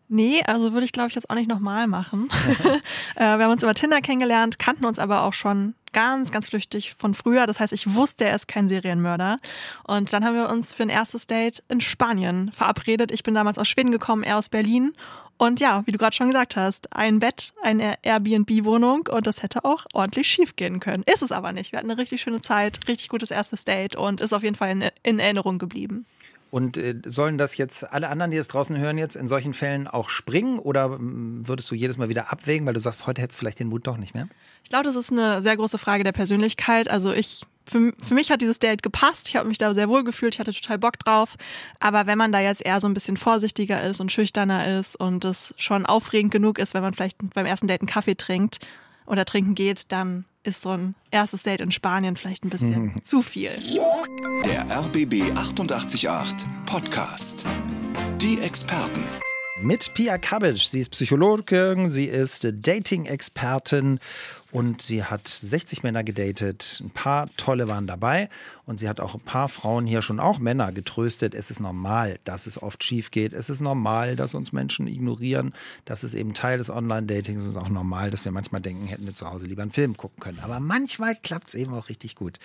[0.08, 2.30] Nee, also würde ich glaube ich jetzt auch nicht nochmal machen.
[3.16, 6.94] Äh, wir haben uns über Tinder kennengelernt, kannten uns aber auch schon ganz, ganz flüchtig
[6.98, 7.46] von früher.
[7.46, 9.38] Das heißt, ich wusste, er ist kein Serienmörder.
[9.84, 13.10] Und dann haben wir uns für ein erstes Date in Spanien verabredet.
[13.10, 14.92] Ich bin damals aus Schweden gekommen, er aus Berlin.
[15.38, 19.64] Und ja, wie du gerade schon gesagt hast, ein Bett, eine Airbnb-Wohnung und das hätte
[19.64, 21.02] auch ordentlich schief gehen können.
[21.10, 21.72] Ist es aber nicht.
[21.72, 24.70] Wir hatten eine richtig schöne Zeit, richtig gutes erstes Date und ist auf jeden Fall
[24.70, 26.04] in, in Erinnerung geblieben.
[26.50, 29.88] Und äh, sollen das jetzt alle anderen, die es draußen hören, jetzt in solchen Fällen
[29.88, 33.38] auch springen oder mm, würdest du jedes Mal wieder abwägen, weil du sagst, heute hättest
[33.38, 34.28] du vielleicht den Mut doch nicht mehr?
[34.62, 36.88] Ich glaube, das ist eine sehr große Frage der Persönlichkeit.
[36.88, 39.28] Also ich für, für mich hat dieses Date gepasst.
[39.28, 40.34] Ich habe mich da sehr wohl gefühlt.
[40.34, 41.36] Ich hatte total Bock drauf.
[41.80, 45.24] Aber wenn man da jetzt eher so ein bisschen vorsichtiger ist und schüchterner ist und
[45.24, 48.60] es schon aufregend genug ist, wenn man vielleicht beim ersten Date einen Kaffee trinkt
[49.06, 53.22] oder trinken geht, dann ist so ein erstes Date in Spanien vielleicht ein bisschen zu
[53.22, 53.50] viel.
[54.44, 57.44] Der RBB 888 Podcast.
[58.20, 59.02] Die Experten.
[59.60, 60.58] Mit Pia Kabic.
[60.58, 63.98] Sie ist Psychologin, sie ist Dating-Expertin
[64.52, 66.80] und sie hat 60 Männer gedatet.
[66.82, 68.28] Ein paar tolle waren dabei
[68.64, 71.34] und sie hat auch ein paar Frauen hier schon auch Männer getröstet.
[71.34, 73.32] Es ist normal, dass es oft schief geht.
[73.32, 75.52] Es ist normal, dass uns Menschen ignorieren.
[75.84, 77.42] Das ist eben Teil des Online-Datings.
[77.42, 79.96] Es ist auch normal, dass wir manchmal denken, hätten wir zu Hause lieber einen Film
[79.96, 80.40] gucken können.
[80.40, 82.38] Aber manchmal klappt es eben auch richtig gut.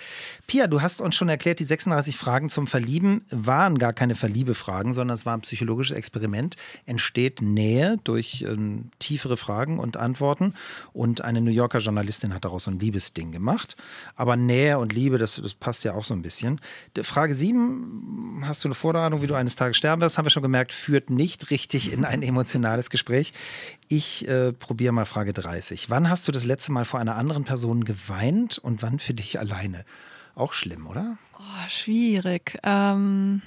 [0.47, 4.93] Pia, du hast uns schon erklärt, die 36 Fragen zum Verlieben waren gar keine Verliebefragen,
[4.93, 6.55] sondern es war ein psychologisches Experiment.
[6.85, 10.55] Entsteht Nähe durch ähm, tiefere Fragen und Antworten
[10.93, 13.75] und eine New Yorker Journalistin hat daraus so ein Liebesding gemacht.
[14.15, 16.59] Aber Nähe und Liebe, das, das passt ja auch so ein bisschen.
[17.01, 20.17] Frage 7, hast du eine Vorahnung, wie du eines Tages sterben wirst?
[20.17, 23.33] Haben wir schon gemerkt, führt nicht richtig in ein emotionales Gespräch.
[23.87, 25.89] Ich äh, probiere mal Frage 30.
[25.89, 29.39] Wann hast du das letzte Mal vor einer anderen Person geweint und wann für dich
[29.39, 29.85] alleine?
[30.35, 31.17] Auch schlimm, oder?
[31.37, 32.57] Oh, schwierig.
[32.63, 33.41] Ähm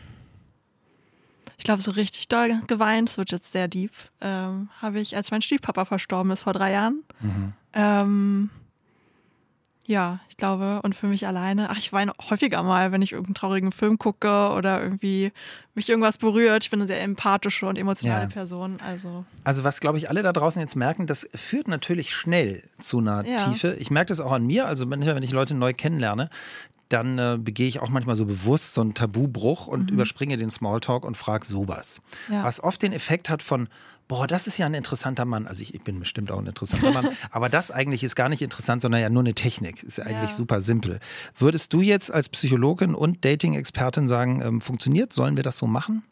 [1.56, 5.30] ich glaube, so richtig doll geweint, das wird jetzt sehr deep, ähm, habe ich, als
[5.30, 7.04] mein Stiefpapa verstorben ist vor drei Jahren.
[7.20, 7.52] Mhm.
[7.74, 8.50] Ähm,
[9.86, 13.34] ja, ich glaube, und für mich alleine, ach, ich weine häufiger mal, wenn ich irgendeinen
[13.34, 15.30] traurigen Film gucke oder irgendwie
[15.74, 16.64] mich irgendwas berührt.
[16.64, 18.28] Ich bin eine sehr empathische und emotionale ja.
[18.28, 18.78] Person.
[18.80, 19.26] Also.
[19.44, 23.26] also, was glaube ich alle da draußen jetzt merken, das führt natürlich schnell zu einer
[23.26, 23.36] ja.
[23.36, 23.76] Tiefe.
[23.78, 26.30] Ich merke das auch an mir, also wenn ich, wenn ich Leute neu kennenlerne,
[26.88, 29.96] dann äh, begehe ich auch manchmal so bewusst so einen Tabubruch und mhm.
[29.96, 32.00] überspringe den Smalltalk und frage sowas.
[32.30, 32.44] Ja.
[32.44, 33.68] Was oft den Effekt hat von,
[34.08, 35.46] boah, das ist ja ein interessanter Mann.
[35.46, 37.08] Also ich, ich bin bestimmt auch ein interessanter Mann.
[37.30, 39.82] aber das eigentlich ist gar nicht interessant, sondern ja nur eine Technik.
[39.82, 40.36] Ist ja eigentlich ja.
[40.36, 41.00] super simpel.
[41.36, 45.12] Würdest du jetzt als Psychologin und Dating-Expertin sagen, ähm, funktioniert?
[45.12, 46.04] Sollen wir das so machen?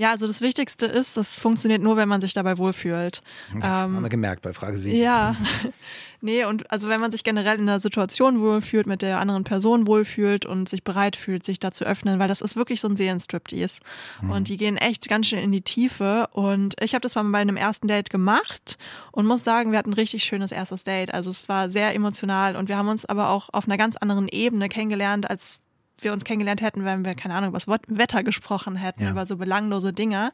[0.00, 3.20] Ja, also das Wichtigste ist, das funktioniert nur, wenn man sich dabei wohlfühlt.
[3.52, 4.96] Ähm, haben wir gemerkt bei Frage 7.
[4.96, 5.36] Ja,
[6.22, 9.86] nee, und also wenn man sich generell in der Situation wohlfühlt, mit der anderen Person
[9.86, 12.96] wohlfühlt und sich bereit fühlt, sich da zu öffnen, weil das ist wirklich so ein
[12.96, 13.80] Seelenstriptease.
[14.22, 14.30] Mhm.
[14.30, 16.28] Und die gehen echt ganz schön in die Tiefe.
[16.32, 18.78] Und ich habe das mal bei einem ersten Date gemacht
[19.12, 21.12] und muss sagen, wir hatten ein richtig schönes erstes Date.
[21.12, 24.28] Also es war sehr emotional und wir haben uns aber auch auf einer ganz anderen
[24.28, 25.60] Ebene kennengelernt, als
[26.02, 29.10] wir uns kennengelernt hätten, wenn wir, keine Ahnung, über das Wetter gesprochen hätten, ja.
[29.10, 30.32] über so belanglose Dinge.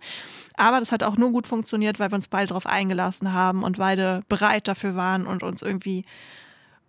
[0.56, 3.78] Aber das hat auch nur gut funktioniert, weil wir uns beide darauf eingelassen haben und
[3.78, 6.04] beide bereit dafür waren und uns irgendwie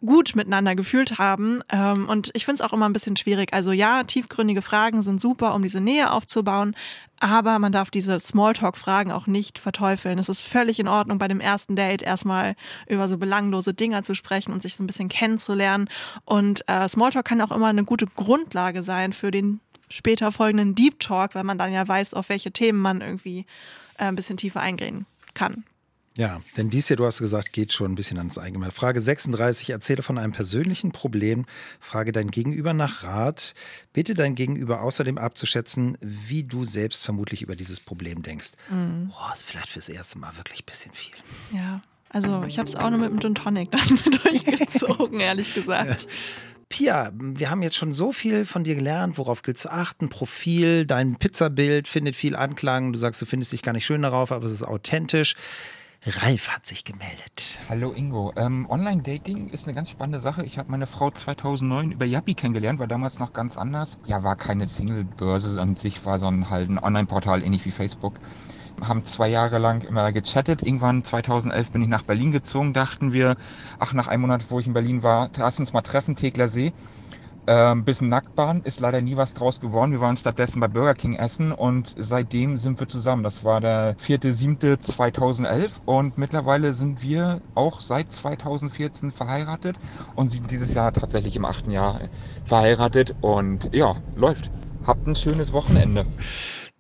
[0.06, 1.62] gut miteinander gefühlt haben.
[1.70, 3.54] Ähm, und ich finde es auch immer ein bisschen schwierig.
[3.54, 6.76] Also ja, tiefgründige Fragen sind super, um diese Nähe aufzubauen,
[7.20, 10.20] aber man darf diese Smalltalk-Fragen auch nicht verteufeln.
[10.20, 12.56] Es ist völlig in Ordnung, bei dem ersten Date erstmal
[12.88, 15.90] über so belanglose Dinge zu sprechen und sich so ein bisschen kennenzulernen.
[16.26, 21.00] Und äh, Smalltalk kann auch immer eine gute Grundlage sein für den später folgenden Deep
[21.00, 23.46] Talk, weil man dann ja weiß, auf welche Themen man irgendwie
[23.98, 25.64] äh, ein bisschen tiefer eingehen kann.
[26.17, 28.73] Ja, denn dies hier, du hast gesagt, geht schon ein bisschen ans Eingemachte.
[28.73, 31.45] Frage 36, erzähle von einem persönlichen Problem,
[31.80, 33.53] frage dein Gegenüber nach Rat,
[33.93, 38.53] bitte dein Gegenüber außerdem abzuschätzen, wie du selbst vermutlich über dieses Problem denkst.
[38.71, 39.10] Mhm.
[39.10, 41.13] Boah, ist vielleicht fürs erste Mal wirklich ein bisschen viel.
[41.53, 43.88] Ja, also ich habe es auch nur mit dem Gin Tonic dann
[44.23, 46.03] durchgezogen, ehrlich gesagt.
[46.03, 46.10] Ja.
[46.69, 49.19] Pia, wir haben jetzt schon so viel von dir gelernt.
[49.19, 50.10] Worauf gilt zu achten?
[50.10, 52.91] Profil, dein Pizzabild findet viel Anklang.
[52.91, 55.36] Du sagst, du findest dich gar nicht schön darauf, aber es ist authentisch.
[56.06, 57.60] Ralf hat sich gemeldet.
[57.68, 58.32] Hallo Ingo.
[58.38, 60.46] Ähm, Online-Dating ist eine ganz spannende Sache.
[60.46, 63.98] Ich habe meine Frau 2009 über Yappi kennengelernt, war damals noch ganz anders.
[64.06, 68.14] Ja, war keine Single-Börse an sich, war so ein, halt ein Online-Portal, ähnlich wie Facebook.
[68.80, 70.62] Haben zwei Jahre lang immer gechattet.
[70.62, 72.74] Irgendwann 2011 bin ich nach Berlin gezogen.
[72.74, 73.36] Dachten wir,
[73.80, 76.74] ach, nach einem Monat, wo ich in Berlin war, lass uns mal treffen, Tegler See.
[77.50, 79.94] Ähm, bisschen Nacktbahn, ist leider nie was draus geworden.
[79.94, 83.24] Wir waren stattdessen bei Burger King essen und seitdem sind wir zusammen.
[83.24, 89.78] Das war der 4.7.2011 und mittlerweile sind wir auch seit 2014 verheiratet
[90.18, 92.02] und sind dieses Jahr tatsächlich im achten Jahr
[92.44, 94.52] verheiratet und ja, läuft.
[94.86, 96.06] Habt ein schönes Wochenende.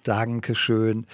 [0.03, 1.05] Dankeschön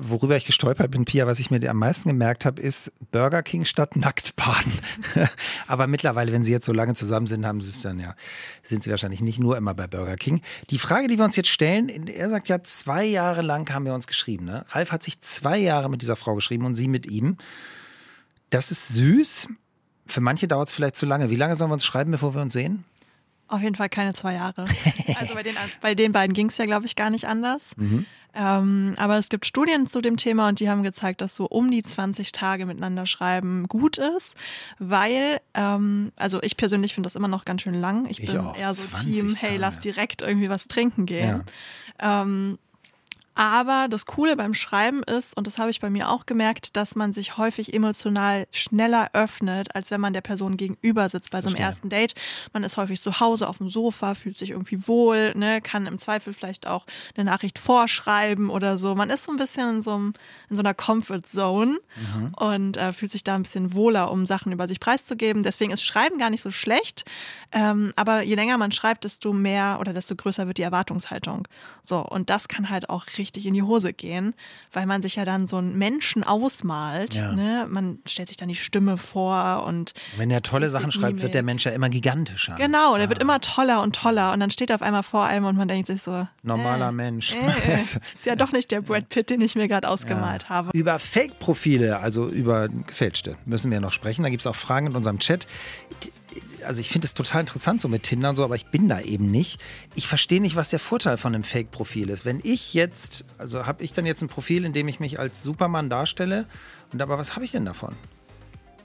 [0.00, 3.64] worüber ich gestolpert bin, Pia, was ich mir am meisten gemerkt habe, ist Burger King
[3.64, 4.72] statt Nacktbaden.
[5.66, 8.14] Aber mittlerweile, wenn sie jetzt so lange zusammen sind, haben sie es dann ja,
[8.62, 10.40] sind sie wahrscheinlich nicht nur immer bei Burger King.
[10.70, 13.94] Die Frage, die wir uns jetzt stellen, er sagt ja, zwei Jahre lang haben wir
[13.94, 14.44] uns geschrieben.
[14.44, 14.64] Ne?
[14.68, 17.36] Ralf hat sich zwei Jahre mit dieser Frau geschrieben und sie mit ihm.
[18.50, 19.48] Das ist süß.
[20.06, 21.30] Für manche dauert es vielleicht zu lange.
[21.30, 22.84] Wie lange sollen wir uns schreiben, bevor wir uns sehen?
[23.50, 24.64] Auf jeden Fall keine zwei Jahre.
[25.18, 27.72] Also bei den, bei den beiden ging es ja, glaube ich, gar nicht anders.
[27.76, 28.06] Mhm.
[28.32, 31.70] Ähm, aber es gibt Studien zu dem Thema und die haben gezeigt, dass so um
[31.70, 34.36] die 20 Tage miteinander schreiben gut ist,
[34.78, 38.06] weil, ähm, also ich persönlich finde das immer noch ganz schön lang.
[38.06, 38.56] Ich, ich bin auch.
[38.56, 41.44] eher so Team, hey, lass direkt irgendwie was trinken gehen.
[42.00, 42.22] Ja.
[42.22, 42.58] Ähm,
[43.40, 46.94] aber das Coole beim Schreiben ist, und das habe ich bei mir auch gemerkt, dass
[46.94, 51.48] man sich häufig emotional schneller öffnet, als wenn man der Person gegenüber sitzt bei so
[51.48, 52.14] einem ersten Date.
[52.52, 55.98] Man ist häufig zu Hause auf dem Sofa, fühlt sich irgendwie wohl, ne, kann im
[55.98, 56.84] Zweifel vielleicht auch
[57.16, 58.94] eine Nachricht vorschreiben oder so.
[58.94, 60.12] Man ist so ein bisschen in so, einem,
[60.50, 62.34] in so einer Comfort Zone mhm.
[62.34, 65.42] und äh, fühlt sich da ein bisschen wohler, um Sachen über sich preiszugeben.
[65.42, 67.06] Deswegen ist Schreiben gar nicht so schlecht.
[67.52, 71.48] Ähm, aber je länger man schreibt, desto mehr oder desto größer wird die Erwartungshaltung.
[71.82, 74.34] So, und das kann halt auch richtig richtig in die Hose gehen,
[74.72, 77.14] weil man sich ja dann so einen Menschen ausmalt.
[77.14, 77.32] Ja.
[77.32, 77.66] Ne?
[77.68, 79.92] Man stellt sich dann die Stimme vor und.
[80.16, 82.56] Wenn er tolle Sachen schreibt, wird der Mensch ja immer gigantischer.
[82.56, 83.08] Genau, der ja.
[83.08, 85.68] wird immer toller und toller und dann steht er auf einmal vor einem und man
[85.68, 86.26] denkt sich so.
[86.42, 87.32] Normaler äh, Mensch.
[87.32, 87.74] Äh,
[88.12, 90.48] ist ja doch nicht der Brad Pitt, den ich mir gerade ausgemalt ja.
[90.48, 90.70] habe.
[90.72, 94.22] Über Fake-Profile, also über gefälschte, müssen wir noch sprechen.
[94.22, 95.46] Da gibt es auch Fragen in unserem Chat
[96.64, 99.00] also ich finde es total interessant so mit Tinder und so, aber ich bin da
[99.00, 99.60] eben nicht.
[99.94, 102.24] Ich verstehe nicht, was der Vorteil von einem Fake-Profil ist.
[102.24, 105.42] Wenn ich jetzt, also habe ich dann jetzt ein Profil, in dem ich mich als
[105.42, 106.46] Superman darstelle,
[106.92, 107.96] und aber was habe ich denn davon?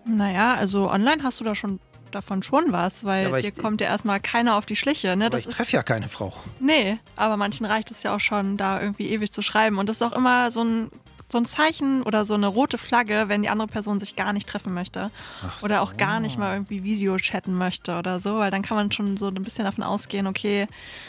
[0.06, 1.80] Naja, also online hast du da schon
[2.12, 5.16] davon schon was, weil ja, dir ich, kommt ja erstmal keiner auf die Schliche.
[5.16, 5.26] Ne?
[5.26, 6.34] Aber das ich treffe ja keine Frau.
[6.60, 9.78] Nee, aber manchen reicht es ja auch schon, da irgendwie ewig zu schreiben.
[9.78, 10.92] Und das ist auch immer so ein
[11.32, 14.48] so ein Zeichen oder so eine rote Flagge, wenn die andere Person sich gar nicht
[14.48, 15.12] treffen möchte.
[15.58, 15.66] So.
[15.66, 18.92] Oder auch gar nicht mal irgendwie Video chatten möchte oder so, weil dann kann man
[18.92, 20.68] schon so ein bisschen davon ausgehen, okay,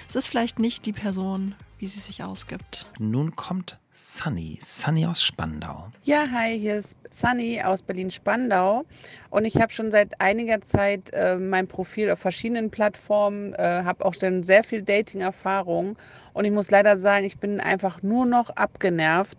[0.09, 2.87] es ist vielleicht nicht die Person, wie sie sich ausgibt.
[2.99, 5.89] Nun kommt Sunny, Sunny aus Spandau.
[6.03, 8.85] Ja, hi, hier ist Sunny aus Berlin-Spandau
[9.31, 14.05] und ich habe schon seit einiger Zeit äh, mein Profil auf verschiedenen Plattformen, äh, habe
[14.05, 15.97] auch schon sehr viel Dating-Erfahrung
[16.35, 19.39] und ich muss leider sagen, ich bin einfach nur noch abgenervt,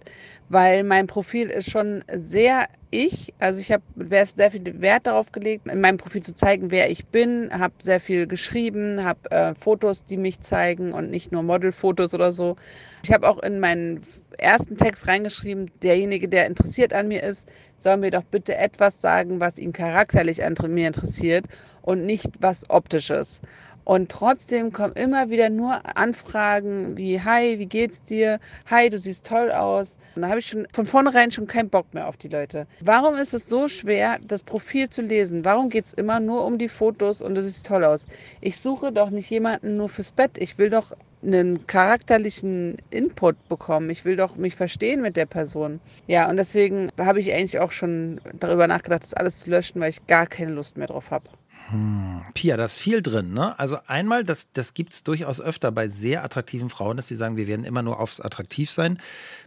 [0.49, 3.33] weil mein Profil ist schon sehr ich.
[3.39, 3.83] Also ich habe
[4.25, 7.99] sehr viel Wert darauf gelegt, in meinem Profil zu zeigen, wer ich bin, habe sehr
[7.99, 12.55] viel geschrieben, habe äh, Fotos, die mich zeigen und nicht nur Modelfotos oder so.
[13.03, 14.01] Ich habe auch in meinen
[14.37, 19.41] ersten Text reingeschrieben, derjenige, der interessiert an mir ist, soll mir doch bitte etwas sagen,
[19.41, 21.45] was ihn charakterlich an mir interessiert
[21.81, 23.41] und nicht was optisches.
[23.87, 28.41] Und trotzdem kommen immer wieder nur Anfragen wie, hi, wie geht's dir?
[28.69, 29.97] Hi, du siehst toll aus.
[30.13, 32.67] Und da habe ich schon von vornherein schon keinen Bock mehr auf die Leute.
[32.81, 35.45] Warum ist es so schwer, das Profil zu lesen?
[35.45, 38.05] Warum geht es immer nur um die Fotos und du siehst toll aus?
[38.41, 40.31] Ich suche doch nicht jemanden nur fürs Bett.
[40.37, 40.91] Ich will doch
[41.23, 43.89] einen charakterlichen Input bekommen.
[43.89, 45.79] Ich will doch mich verstehen mit der Person.
[46.07, 49.91] Ja, und deswegen habe ich eigentlich auch schon darüber nachgedacht, das alles zu löschen, weil
[49.91, 51.29] ich gar keine Lust mehr drauf habe.
[51.69, 52.21] Hm.
[52.33, 53.59] Pia, da ist viel drin, ne?
[53.59, 57.35] Also einmal, das, das gibt es durchaus öfter bei sehr attraktiven Frauen, dass sie sagen,
[57.35, 58.99] wir werden immer nur aufs Attraktivsein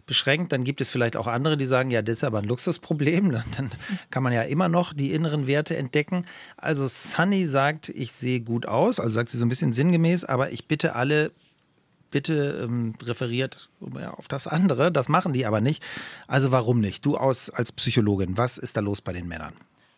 [0.05, 0.51] beschränkt.
[0.51, 3.31] Dann gibt es vielleicht auch andere, die sagen, ja, das ist aber ein Luxusproblem.
[3.31, 3.71] Dann
[4.11, 6.25] kann man ja immer noch die inneren Werte entdecken.
[6.57, 10.51] Also Sunny sagt, ich sehe gut aus, also sagt sie so ein bisschen sinngemäß, aber
[10.51, 11.31] ich bitte alle,
[12.11, 13.69] bitte ähm, referiert
[14.15, 14.91] auf das andere.
[14.91, 15.81] Das machen die aber nicht.
[16.27, 17.03] Also warum nicht?
[17.03, 19.53] Du aus als Psychologin, was ist da los bei den Männern?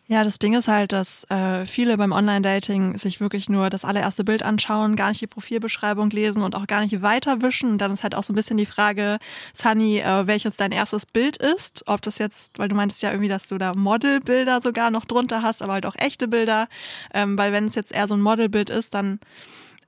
[0.06, 4.22] Ja, das Ding ist halt, dass äh, viele beim Online-Dating sich wirklich nur das allererste
[4.22, 7.70] Bild anschauen, gar nicht die Profilbeschreibung lesen und auch gar nicht weiterwischen.
[7.70, 9.18] Und dann ist halt auch so ein bisschen die Frage,
[9.54, 11.84] Sunny, äh, welches dein erstes Bild ist.
[11.86, 15.40] Ob das jetzt, weil du meintest ja irgendwie, dass du da Modelbilder sogar noch drunter
[15.40, 16.68] hast, aber halt auch echte Bilder.
[17.14, 19.20] Ähm, weil wenn es jetzt eher so ein Modelbild ist, dann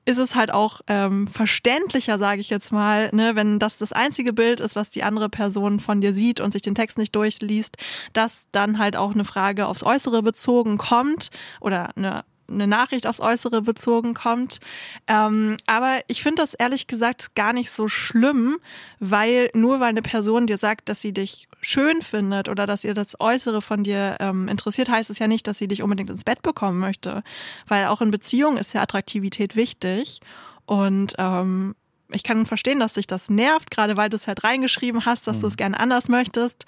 [0.07, 4.33] ist es halt auch ähm, verständlicher, sage ich jetzt mal, ne, wenn das das einzige
[4.33, 7.77] Bild ist, was die andere Person von dir sieht und sich den Text nicht durchliest,
[8.13, 13.21] dass dann halt auch eine Frage aufs Äußere bezogen kommt oder eine eine Nachricht aufs
[13.21, 14.61] Äußere bezogen kommt.
[15.07, 18.59] Ähm, aber ich finde das ehrlich gesagt gar nicht so schlimm,
[19.01, 22.95] weil nur weil eine Person dir sagt, dass sie dich schön findet oder dass ihr
[22.95, 26.25] das Äußere von dir ähm, interessiert, heißt es ja nicht, dass sie dich unbedingt ins
[26.25, 27.23] Bett bekommen möchte.
[27.67, 30.21] Weil auch in Beziehungen ist ja Attraktivität wichtig.
[30.67, 31.75] Und ähm,
[32.13, 35.39] ich kann verstehen, dass sich das nervt, gerade weil du es halt reingeschrieben hast, dass
[35.39, 35.41] mhm.
[35.41, 35.59] du es mhm.
[35.59, 36.65] gerne anders möchtest.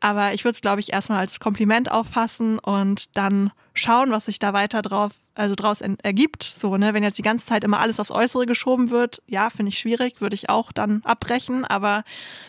[0.00, 4.38] Aber ich würde es, glaube ich, erstmal als Kompliment auffassen und dann schauen, was sich
[4.38, 6.42] da weiter drauf, also draus ergibt.
[6.42, 9.70] So, ne, wenn jetzt die ganze Zeit immer alles aufs Äußere geschoben wird, ja, finde
[9.70, 11.64] ich schwierig, würde ich auch dann abbrechen.
[11.64, 12.04] Aber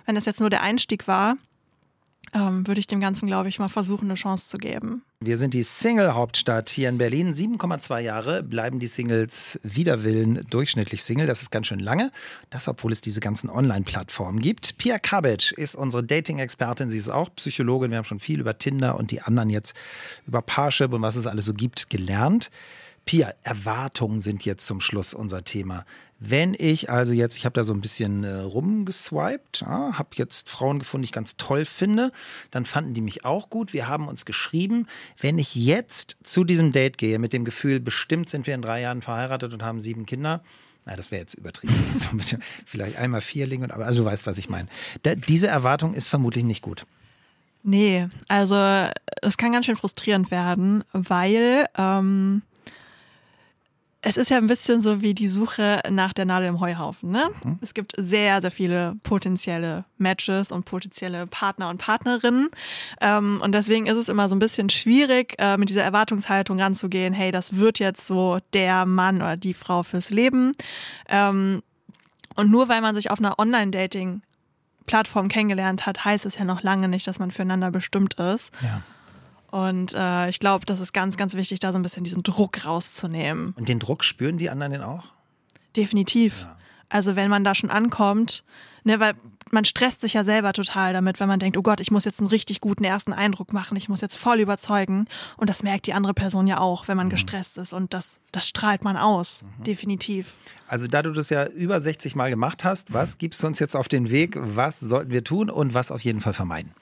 [0.05, 1.37] wenn das jetzt nur der Einstieg war,
[2.33, 5.03] ähm, würde ich dem Ganzen, glaube ich, mal versuchen, eine Chance zu geben.
[5.19, 7.33] Wir sind die Single-Hauptstadt hier in Berlin.
[7.33, 11.27] 7,2 Jahre bleiben die Singles widerwillen durchschnittlich Single.
[11.27, 12.11] Das ist ganz schön lange.
[12.49, 14.77] Das, obwohl es diese ganzen Online-Plattformen gibt.
[14.77, 16.89] Pia Kabic ist unsere Dating-Expertin.
[16.89, 17.91] Sie ist auch Psychologin.
[17.91, 19.75] Wir haben schon viel über Tinder und die anderen jetzt
[20.25, 22.49] über Parship und was es alles so gibt gelernt.
[23.05, 25.85] Pia, Erwartungen sind jetzt zum Schluss unser Thema.
[26.19, 30.49] Wenn ich also jetzt, ich habe da so ein bisschen äh, rumgeswiped, ja, habe jetzt
[30.49, 32.13] Frauen gefunden, die ich ganz toll finde,
[32.49, 33.73] dann fanden die mich auch gut.
[33.73, 34.87] Wir haben uns geschrieben,
[35.19, 38.79] wenn ich jetzt zu diesem Date gehe mit dem Gefühl, bestimmt sind wir in drei
[38.79, 40.41] Jahren verheiratet und haben sieben Kinder,
[40.85, 41.73] na, das wäre jetzt übertrieben.
[41.93, 44.69] Also mit, vielleicht einmal Vierling, aber also du weißt, was ich meine.
[45.27, 46.85] diese Erwartung ist vermutlich nicht gut.
[47.63, 48.55] Nee, also
[49.21, 52.41] es kann ganz schön frustrierend werden, weil ähm,
[54.05, 57.09] es ist ja ein bisschen so wie die Suche nach der Nadel im Heuhaufen.
[57.09, 57.29] Ne?
[57.43, 57.59] Mhm.
[57.61, 62.49] Es gibt sehr, sehr viele potenzielle Matches und potenzielle Partner und Partnerinnen.
[62.99, 67.13] Ähm, und deswegen ist es immer so ein bisschen schwierig, äh, mit dieser Erwartungshaltung ranzugehen,
[67.13, 70.51] hey, das wird jetzt so der Mann oder die Frau fürs Leben.
[71.07, 71.63] Ähm,
[72.35, 74.21] und nur weil man sich auf einer Online-Dating
[74.85, 78.51] Plattform kennengelernt hat, heißt es ja noch lange nicht, dass man füreinander bestimmt ist.
[78.61, 78.81] Ja.
[79.53, 82.65] Und äh, ich glaube, das ist ganz, ganz wichtig, da so ein bisschen diesen Druck
[82.65, 83.53] rauszunehmen.
[83.55, 85.03] Und den Druck spüren die anderen denn auch?
[85.75, 86.41] Definitiv.
[86.41, 86.57] Ja.
[86.89, 88.43] Also wenn man da schon ankommt,
[88.83, 89.13] ne, weil
[89.51, 92.19] man stresst sich ja selber total damit, wenn man denkt, oh Gott, ich muss jetzt
[92.19, 95.05] einen richtig guten ersten Eindruck machen, ich muss jetzt voll überzeugen.
[95.37, 97.11] Und das merkt die andere Person ja auch, wenn man mhm.
[97.11, 97.73] gestresst ist.
[97.73, 99.65] Und das, das strahlt man aus, mhm.
[99.65, 100.33] definitiv.
[100.67, 103.75] Also da du das ja über 60 Mal gemacht hast, was gibst du uns jetzt
[103.75, 104.35] auf den Weg?
[104.35, 106.73] Was sollten wir tun und was auf jeden Fall vermeiden?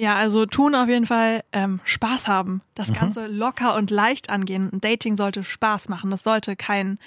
[0.00, 2.62] Ja, also tun auf jeden Fall ähm, Spaß haben.
[2.74, 2.94] Das mhm.
[2.94, 4.70] Ganze locker und leicht angehen.
[4.80, 6.10] Dating sollte Spaß machen.
[6.10, 6.98] Das sollte kein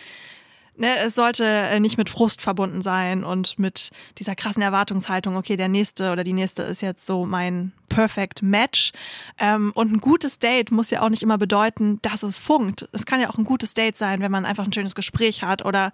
[0.78, 3.90] ne, es sollte äh, nicht mit Frust verbunden sein und mit
[4.20, 8.92] dieser krassen Erwartungshaltung, okay, der nächste oder die nächste ist jetzt so mein Perfect Match.
[9.38, 12.88] Ähm, und ein gutes Date muss ja auch nicht immer bedeuten, dass es funkt.
[12.92, 15.66] Es kann ja auch ein gutes Date sein, wenn man einfach ein schönes Gespräch hat
[15.66, 15.92] oder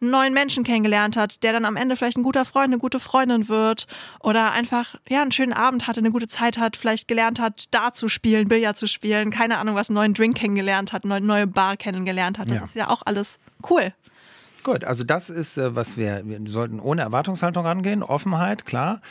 [0.00, 3.00] einen neuen Menschen kennengelernt hat, der dann am Ende vielleicht ein guter Freund, eine gute
[3.00, 3.86] Freundin wird
[4.20, 7.92] oder einfach ja einen schönen Abend hatte, eine gute Zeit hat, vielleicht gelernt hat, da
[7.92, 11.46] zu spielen, Billard zu spielen, keine Ahnung, was einen neuen Drink kennengelernt hat, eine neue
[11.46, 12.48] Bar kennengelernt hat.
[12.48, 12.64] Das ja.
[12.64, 13.38] ist ja auch alles
[13.70, 13.92] cool.
[14.64, 19.02] Gut, also das ist, äh, was wir, wir sollten ohne Erwartungshaltung rangehen, Offenheit, klar.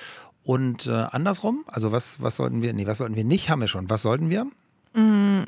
[0.43, 3.67] Und äh, andersrum, also was, was sollten wir, nee, was sollten wir nicht, haben wir
[3.67, 3.89] schon.
[3.89, 4.45] Was sollten wir?
[4.93, 5.43] Mm,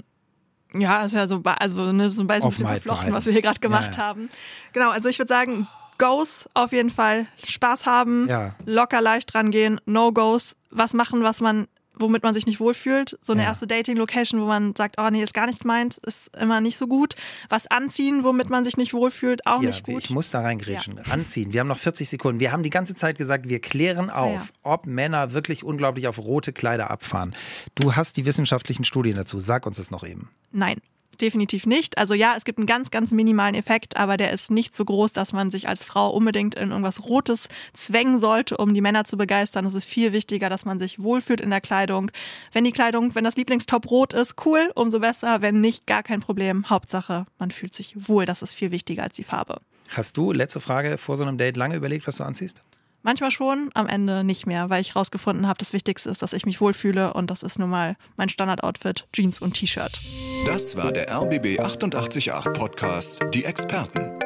[0.73, 3.95] ja, ist ja so, also ne, so ein bisschen verflochten, was wir hier gerade gemacht
[3.95, 4.07] ja, ja.
[4.07, 4.29] haben.
[4.73, 5.67] Genau, also ich würde sagen,
[5.97, 8.55] Goes auf jeden Fall Spaß haben, ja.
[8.65, 11.67] locker leicht rangehen, No-Goes, was machen, was man
[11.97, 13.17] womit man sich nicht wohlfühlt.
[13.21, 13.49] So eine ja.
[13.49, 16.87] erste Dating-Location, wo man sagt, oh nee, ist gar nichts meint, ist immer nicht so
[16.87, 17.15] gut.
[17.49, 20.03] Was anziehen, womit man sich nicht wohlfühlt, auch Hier, nicht gut.
[20.03, 20.97] Ich muss da reingrätschen.
[20.97, 21.13] Ja.
[21.13, 21.53] Anziehen.
[21.53, 22.39] Wir haben noch 40 Sekunden.
[22.39, 24.71] Wir haben die ganze Zeit gesagt, wir klären auf, ja.
[24.71, 27.35] ob Männer wirklich unglaublich auf rote Kleider abfahren.
[27.75, 29.39] Du hast die wissenschaftlichen Studien dazu.
[29.39, 30.29] Sag uns das noch eben.
[30.51, 30.79] Nein
[31.22, 31.97] definitiv nicht.
[31.97, 35.13] Also ja, es gibt einen ganz, ganz minimalen Effekt, aber der ist nicht so groß,
[35.13, 39.18] dass man sich als Frau unbedingt in irgendwas Rotes zwängen sollte, um die Männer zu
[39.18, 39.66] begeistern.
[39.66, 42.11] Es ist viel wichtiger, dass man sich wohlfühlt in der Kleidung.
[42.51, 45.41] Wenn die Kleidung, wenn das Lieblingstop rot ist, cool, umso besser.
[45.41, 46.70] Wenn nicht, gar kein Problem.
[46.70, 48.26] Hauptsache, man fühlt sich wohl.
[48.26, 49.61] Das ist viel wichtiger als die Farbe.
[49.89, 52.63] Hast du, letzte Frage, vor so einem Date lange überlegt, was du anziehst?
[53.05, 56.47] Manchmal schon, am Ende nicht mehr, weil ich rausgefunden habe, das Wichtigste ist, dass ich
[56.47, 59.99] mich wohlfühle und das ist nun mal mein Standardoutfit, Jeans und T-Shirt.
[60.47, 64.24] Das war der RBB 888 Podcast, die Experten.